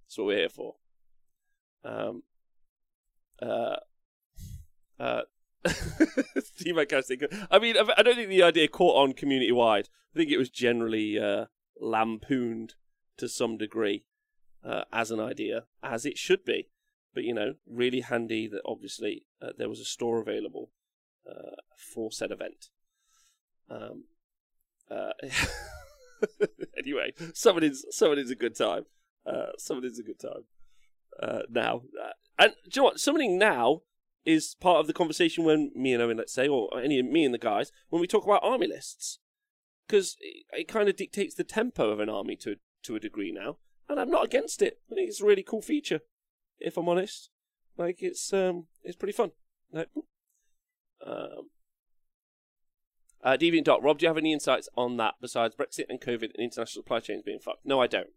[0.05, 0.76] That's what we're here for.
[1.84, 2.24] Um
[3.41, 3.78] uh
[4.99, 5.21] uh
[6.43, 9.89] Steve I mean, I don't think the idea caught on community wide.
[10.14, 11.45] I think it was generally uh,
[11.80, 12.76] lampooned
[13.18, 14.05] to some degree
[14.64, 16.70] uh, as an idea, as it should be.
[17.14, 20.72] But you know, really handy that obviously uh, there was a store available
[21.30, 22.70] uh, for said event.
[23.70, 24.05] Um,
[24.89, 25.11] uh,
[26.78, 28.86] anyway, summoning's summoning's a good time.
[29.26, 30.45] Uh, summoning's a good time.
[31.22, 31.84] Uh, now,
[32.39, 32.99] and do you know what?
[32.99, 33.82] Summoning now
[34.26, 37.34] is part of the conversation when me and Owen, let's say, or any me and
[37.34, 39.19] the guys, when we talk about army lists
[39.88, 43.32] because it, it kind of dictates the tempo of an army to to a degree
[43.32, 43.57] now,
[43.88, 44.80] and I'm not against it.
[44.91, 46.01] I think it's a really cool feature,
[46.59, 47.30] if I'm honest.
[47.78, 49.32] Like it's um it's pretty fun.
[49.71, 49.89] Like,
[51.05, 51.49] um,
[53.24, 56.24] uh, Deviant Dot, Rob, do you have any insights on that besides Brexit and COVID
[56.24, 57.65] and international supply chains being fucked?
[57.65, 58.09] No, I don't.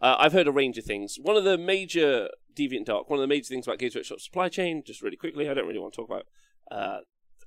[0.00, 1.18] Uh, I've heard a range of things.
[1.20, 4.48] One of the major Deviant Dark, one of the major things about Games Workshop supply
[4.48, 6.26] chain, just really quickly, I don't really want to talk about
[6.70, 7.00] uh,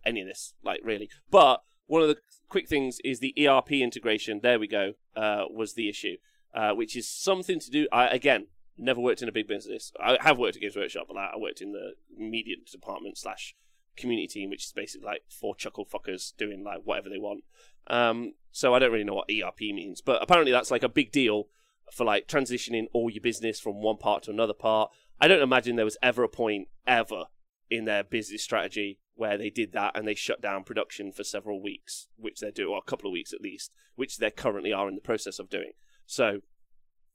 [0.06, 4.40] any of this, like really, but one of the quick things is the ERP integration.
[4.42, 4.94] There we go.
[5.16, 6.18] Uh, was the issue,
[6.54, 7.88] uh, which is something to do.
[7.92, 8.48] I, again,
[8.78, 9.92] never worked in a big business.
[10.00, 13.56] I have worked at Games Workshop, but I worked in the media department slash
[13.98, 17.44] community team, which is basically like four chuckle fuckers doing like whatever they want.
[17.88, 21.12] Um, so I don't really know what ERP means, but apparently that's like a big
[21.12, 21.48] deal
[21.92, 24.92] for like transitioning all your business from one part to another part.
[25.20, 27.26] I don't imagine there was ever a point ever
[27.70, 31.62] in their business strategy where they did that and they shut down production for several
[31.62, 34.90] weeks, which they do, or a couple of weeks at least, which they currently are
[34.90, 35.72] in the process of doing.
[36.06, 36.40] So,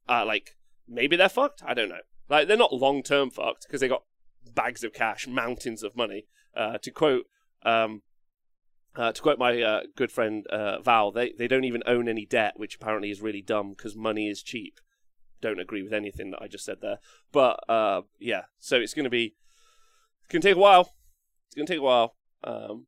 [0.09, 0.57] uh, like,
[0.89, 1.63] maybe they're fucked.
[1.67, 2.05] I don't know.
[2.29, 4.05] Like, they're not long term fucked because they got
[4.55, 6.27] bags of cash, mountains of money.
[6.57, 7.27] Uh, to quote,
[7.65, 8.03] um,
[8.97, 12.25] uh, to quote my uh, good friend uh, Val, they they don't even own any
[12.25, 14.81] debt, which apparently is really dumb because money is cheap.
[15.43, 16.99] Don't agree with anything that I just said there,
[17.31, 18.45] but uh, yeah.
[18.59, 19.35] So it's going to be,
[20.21, 20.95] it's going to take a while
[21.47, 22.15] It's going to take a while.
[22.43, 22.87] Um,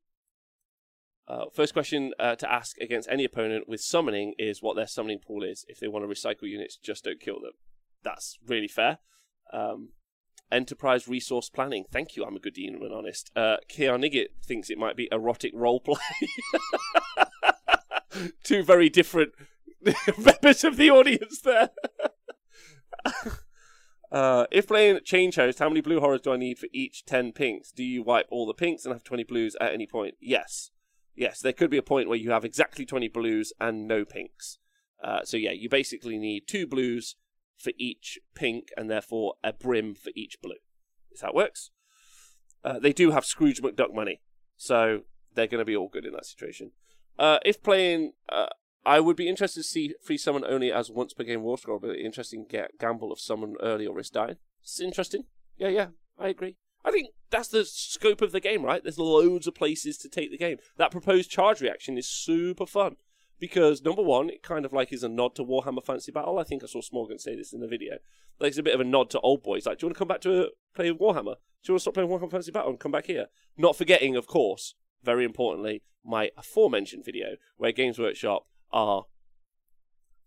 [1.28, 5.42] uh, first question to ask against any opponent with summoning is what their summoning pool
[5.42, 5.66] is.
[5.68, 7.52] If they want to recycle units, just don't kill them.
[8.02, 8.98] That's really fair.
[9.52, 9.90] Um,
[10.50, 11.84] enterprise resource planning.
[11.90, 12.24] Thank you.
[12.24, 13.30] I'm a good demon and honest.
[13.36, 15.96] Uh, Niggett thinks it might be erotic role play.
[18.42, 19.32] Two very different
[20.18, 21.70] members of the audience there.
[24.10, 27.32] Uh, if playing Change Host, how many blue horrors do I need for each 10
[27.32, 27.70] pinks?
[27.70, 30.14] Do you wipe all the pinks and have 20 blues at any point?
[30.18, 30.70] Yes.
[31.14, 34.58] Yes, there could be a point where you have exactly 20 blues and no pinks.
[35.02, 37.16] Uh, so yeah, you basically need two blues
[37.58, 40.56] for each pink and therefore a brim for each blue.
[41.10, 41.70] Is how it works.
[42.64, 44.20] Uh, they do have Scrooge McDuck money,
[44.56, 45.02] so
[45.34, 46.72] they're going to be all good in that situation.
[47.18, 48.46] Uh, if playing uh,
[48.84, 51.80] I would be interested to see free summon only as once per game war score,
[51.80, 54.36] but interesting get gamble of summon early or risk dying.
[54.62, 55.24] It's interesting.
[55.56, 55.86] Yeah, yeah,
[56.18, 56.56] I agree.
[56.84, 58.82] I think that's the scope of the game, right?
[58.82, 60.58] There's loads of places to take the game.
[60.76, 62.96] That proposed charge reaction is super fun
[63.38, 66.38] because number one, it kind of like is a nod to Warhammer Fantasy Battle.
[66.38, 67.98] I think I saw Smorgan say this in the video.
[68.40, 69.66] Like it's a bit of a nod to old boys.
[69.66, 71.36] Like, do you want to come back to uh, play Warhammer?
[71.62, 73.26] Do you want to stop playing Warhammer Fantasy Battle and come back here?
[73.56, 79.04] Not forgetting, of course, very importantly, my aforementioned video where Games Workshop are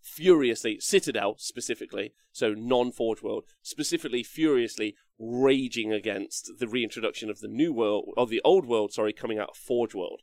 [0.02, 7.72] furiously Citadel specifically, so non-Forge World, specifically furiously raging against the reintroduction of the new
[7.72, 10.22] world of the old world, sorry, coming out of Forge World.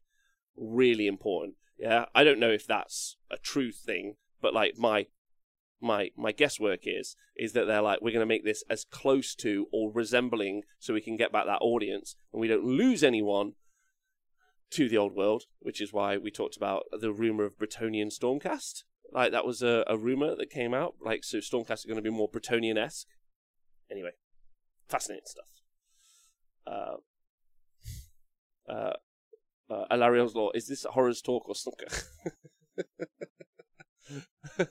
[0.56, 1.54] Really important.
[1.78, 5.06] Yeah, I don't know if that's a true thing, but like my
[5.80, 9.34] my my guesswork is is that they're like we're going to make this as close
[9.36, 13.52] to or resembling so we can get back that audience and we don't lose anyone
[14.70, 18.82] to the old world, which is why we talked about the rumor of Bretonnian Stormcast.
[19.12, 20.96] Like that was a, a rumor that came out.
[21.00, 23.06] Like so, Stormcast are going to be more Bretonnian esque.
[23.90, 24.10] Anyway,
[24.88, 25.46] fascinating stuff.
[26.66, 26.96] Uh,
[28.70, 28.92] uh,
[29.90, 31.86] Alarion's Law, is this horrors talk or snooker?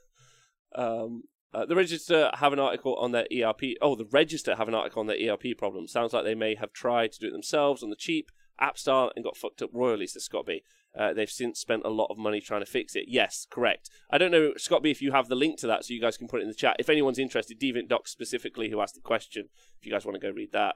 [0.75, 3.61] um, uh, the Register have an article on their ERP.
[3.81, 5.87] Oh, the Register have an article on their ERP problem.
[5.87, 9.11] Sounds like they may have tried to do it themselves on the cheap, App Store,
[9.15, 10.63] and got fucked up royally, says Scott B.
[10.97, 13.05] Uh, they've since spent a lot of money trying to fix it.
[13.07, 13.89] Yes, correct.
[14.09, 16.17] I don't know, Scott B, if you have the link to that so you guys
[16.17, 16.75] can put it in the chat.
[16.79, 19.49] If anyone's interested, Deviant Doc specifically, who asked the question,
[19.79, 20.75] if you guys want to go read that.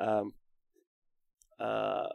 [0.00, 0.32] Um,
[1.58, 2.06] uh,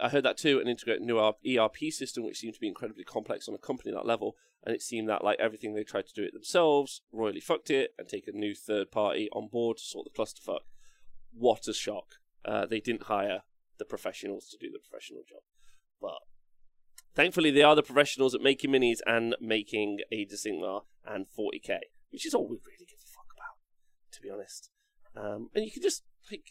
[0.00, 3.48] I heard that too, an integrated new ERP system, which seemed to be incredibly complex
[3.48, 4.36] on a company that level.
[4.64, 7.94] And it seemed that, like everything, they tried to do it themselves, royally fucked it,
[7.98, 10.60] and take a new third party on board to sort the clusterfuck.
[11.32, 12.14] What a shock.
[12.44, 13.42] Uh, they didn't hire
[13.78, 15.40] the professionals to do the professional job.
[16.00, 16.20] But
[17.14, 21.78] thankfully, they are the professionals at making minis and making Age of Sigmar and 40k,
[22.10, 23.58] which is all we really give a fuck about,
[24.12, 24.70] to be honest.
[25.16, 26.44] Um, and you can just, like,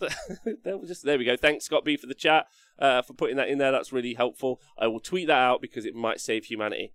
[0.86, 1.36] just there we go.
[1.36, 2.46] Thanks, Scott B, for the chat,
[2.78, 3.72] uh, for putting that in there.
[3.72, 4.60] That's really helpful.
[4.78, 6.92] I will tweet that out because it might save humanity.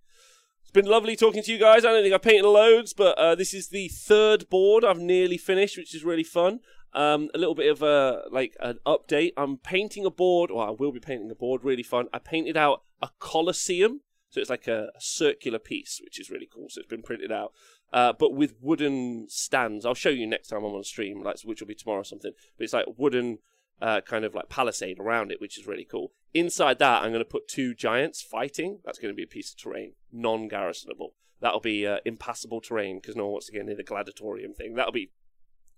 [0.62, 1.84] It's been lovely talking to you guys.
[1.84, 5.38] I don't think I painted loads, but uh, this is the third board I've nearly
[5.38, 6.60] finished, which is really fun.
[6.92, 9.32] Um, a little bit of a like an update.
[9.36, 10.50] I'm painting a board.
[10.50, 11.64] Well, I will be painting a board.
[11.64, 12.08] Really fun.
[12.12, 16.66] I painted out a Colosseum, so it's like a circular piece, which is really cool.
[16.68, 17.52] So it's been printed out
[17.92, 19.86] uh, but with wooden stands.
[19.86, 22.32] I'll show you next time I'm on stream, like which will be tomorrow or something.
[22.56, 23.38] But it's like wooden
[23.80, 26.12] uh, kind of like palisade around it, which is really cool.
[26.34, 28.80] Inside that, I'm going to put two giants fighting.
[28.84, 31.14] That's going to be a piece of terrain, non-garrisonable.
[31.40, 34.74] That'll be uh, impassable terrain because no one wants to get near the gladiatorium thing.
[34.74, 35.12] That'll be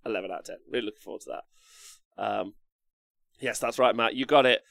[0.05, 0.57] 11 out of 10.
[0.71, 1.31] Really looking forward to
[2.17, 2.23] that.
[2.23, 2.55] Um,
[3.39, 4.15] yes, that's right, Matt.
[4.15, 4.63] You got it.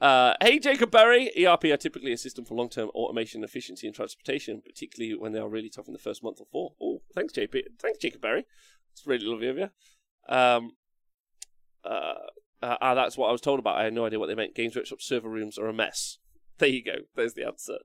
[0.00, 1.30] Uh, hey, Jacob Berry.
[1.44, 5.48] ERP are typically a system for long-term automation efficiency and transportation, particularly when they are
[5.48, 6.74] really tough in the first month or four.
[6.80, 7.62] Oh, thanks, JP.
[7.80, 8.46] Thanks, Jacob Berry.
[8.92, 9.68] It's really lovely of you.
[10.28, 10.72] Um,
[11.84, 12.14] uh,
[12.62, 13.76] uh, ah, that's what I was told about.
[13.76, 14.54] I had no idea what they meant.
[14.54, 16.18] Games Workshop server rooms are a mess.
[16.58, 16.96] There you go.
[17.14, 17.78] There's the answer.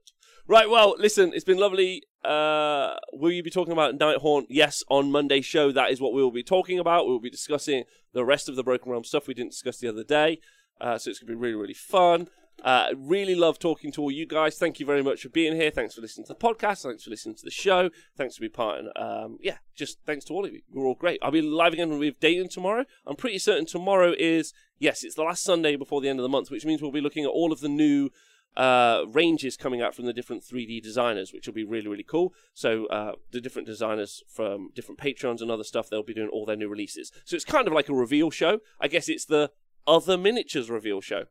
[0.46, 2.02] Right, well, listen, it's been lovely.
[2.24, 4.46] Uh, will you be talking about Nighthaunt?
[4.50, 7.06] Yes, on Monday's show, that is what we will be talking about.
[7.06, 9.88] We will be discussing the rest of the Broken Realm stuff we didn't discuss the
[9.88, 10.40] other day.
[10.80, 12.28] Uh, so it's going to be really, really fun.
[12.62, 14.56] Uh, really love talking to all you guys.
[14.56, 15.70] Thank you very much for being here.
[15.70, 16.82] Thanks for listening to the podcast.
[16.82, 17.90] Thanks for listening to the show.
[18.16, 18.78] Thanks for being part.
[18.80, 20.62] And um, yeah, just thanks to all of you.
[20.72, 21.18] We're all great.
[21.22, 22.84] I'll be live again with Dayton tomorrow.
[23.06, 26.28] I'm pretty certain tomorrow is yes, it's the last Sunday before the end of the
[26.28, 28.10] month, which means we'll be looking at all of the new
[28.56, 32.32] uh, ranges coming out from the different 3D designers, which will be really, really cool.
[32.52, 36.46] So, uh, the different designers from different Patreons and other stuff, they'll be doing all
[36.46, 37.10] their new releases.
[37.24, 38.60] So, it's kind of like a reveal show.
[38.80, 39.50] I guess it's the
[39.86, 41.24] other miniatures reveal show.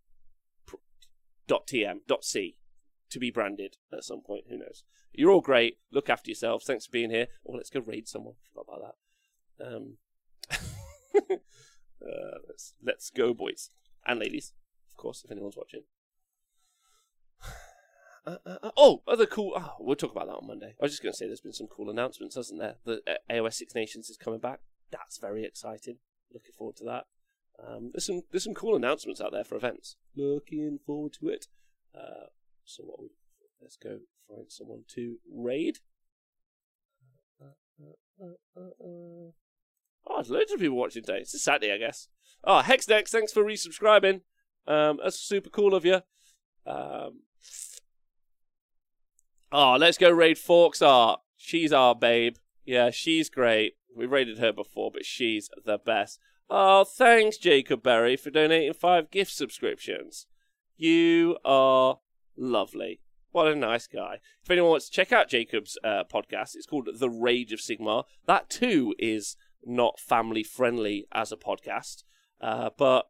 [1.45, 2.57] Dot .tm, dot .c,
[3.09, 4.45] to be branded at some point.
[4.49, 4.83] Who knows?
[5.11, 5.77] You're all great.
[5.91, 6.65] Look after yourselves.
[6.65, 7.27] Thanks for being here.
[7.47, 8.35] Oh, let's go raid someone.
[8.49, 8.95] Forgot about
[9.59, 9.67] that.
[9.67, 9.97] Um,
[11.31, 13.69] uh, let's let's go, boys
[14.05, 14.53] and ladies.
[14.91, 15.83] Of course, if anyone's watching.
[18.25, 19.51] Uh, uh, uh, oh, other cool.
[19.53, 20.75] Oh, we'll talk about that on Monday.
[20.79, 22.75] I was just going to say there's been some cool announcements, hasn't there?
[22.85, 24.61] The uh, AOS Six Nations is coming back.
[24.91, 25.97] That's very exciting.
[26.31, 27.07] Looking forward to that.
[27.59, 29.95] Um, there's some there's some cool announcements out there for events.
[30.15, 31.47] Looking forward to it.
[31.95, 32.27] Uh,
[32.65, 33.01] so what?
[33.01, 33.09] We,
[33.61, 35.79] let's go find someone to raid.
[38.21, 38.25] Uh,
[38.57, 38.63] uh,
[40.07, 41.19] oh, there's loads of people watching today.
[41.19, 42.07] It's a Saturday, I guess.
[42.43, 44.21] Oh, Hexdex, thanks for resubscribing.
[44.67, 46.01] Um, that's super cool of you.
[46.65, 47.21] Um,
[49.51, 51.19] oh, let's go raid Forks Art.
[51.37, 52.35] She's our babe.
[52.65, 53.75] Yeah, she's great.
[53.95, 56.19] We raided her before, but she's the best.
[56.49, 60.27] Oh, thanks, Jacob Berry, for donating five gift subscriptions.
[60.77, 61.99] You are
[62.37, 62.99] lovely.
[63.31, 64.19] What a nice guy.
[64.43, 68.03] If anyone wants to check out Jacob's uh, podcast, it's called The Rage of Sigmar.
[68.27, 69.35] That too is
[69.65, 72.03] not family friendly as a podcast,
[72.41, 73.07] uh, but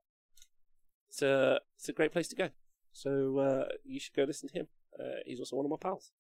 [1.10, 2.50] it's a, it's a great place to go.
[2.94, 4.68] So uh, you should go listen to him.
[4.98, 6.12] Uh, he's also one of my pals.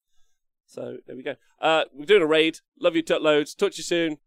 [0.66, 1.36] So there we go.
[1.62, 2.60] Uh, we're doing a raid.
[2.80, 3.54] Love you, tut loads.
[3.54, 4.18] Touch you soon.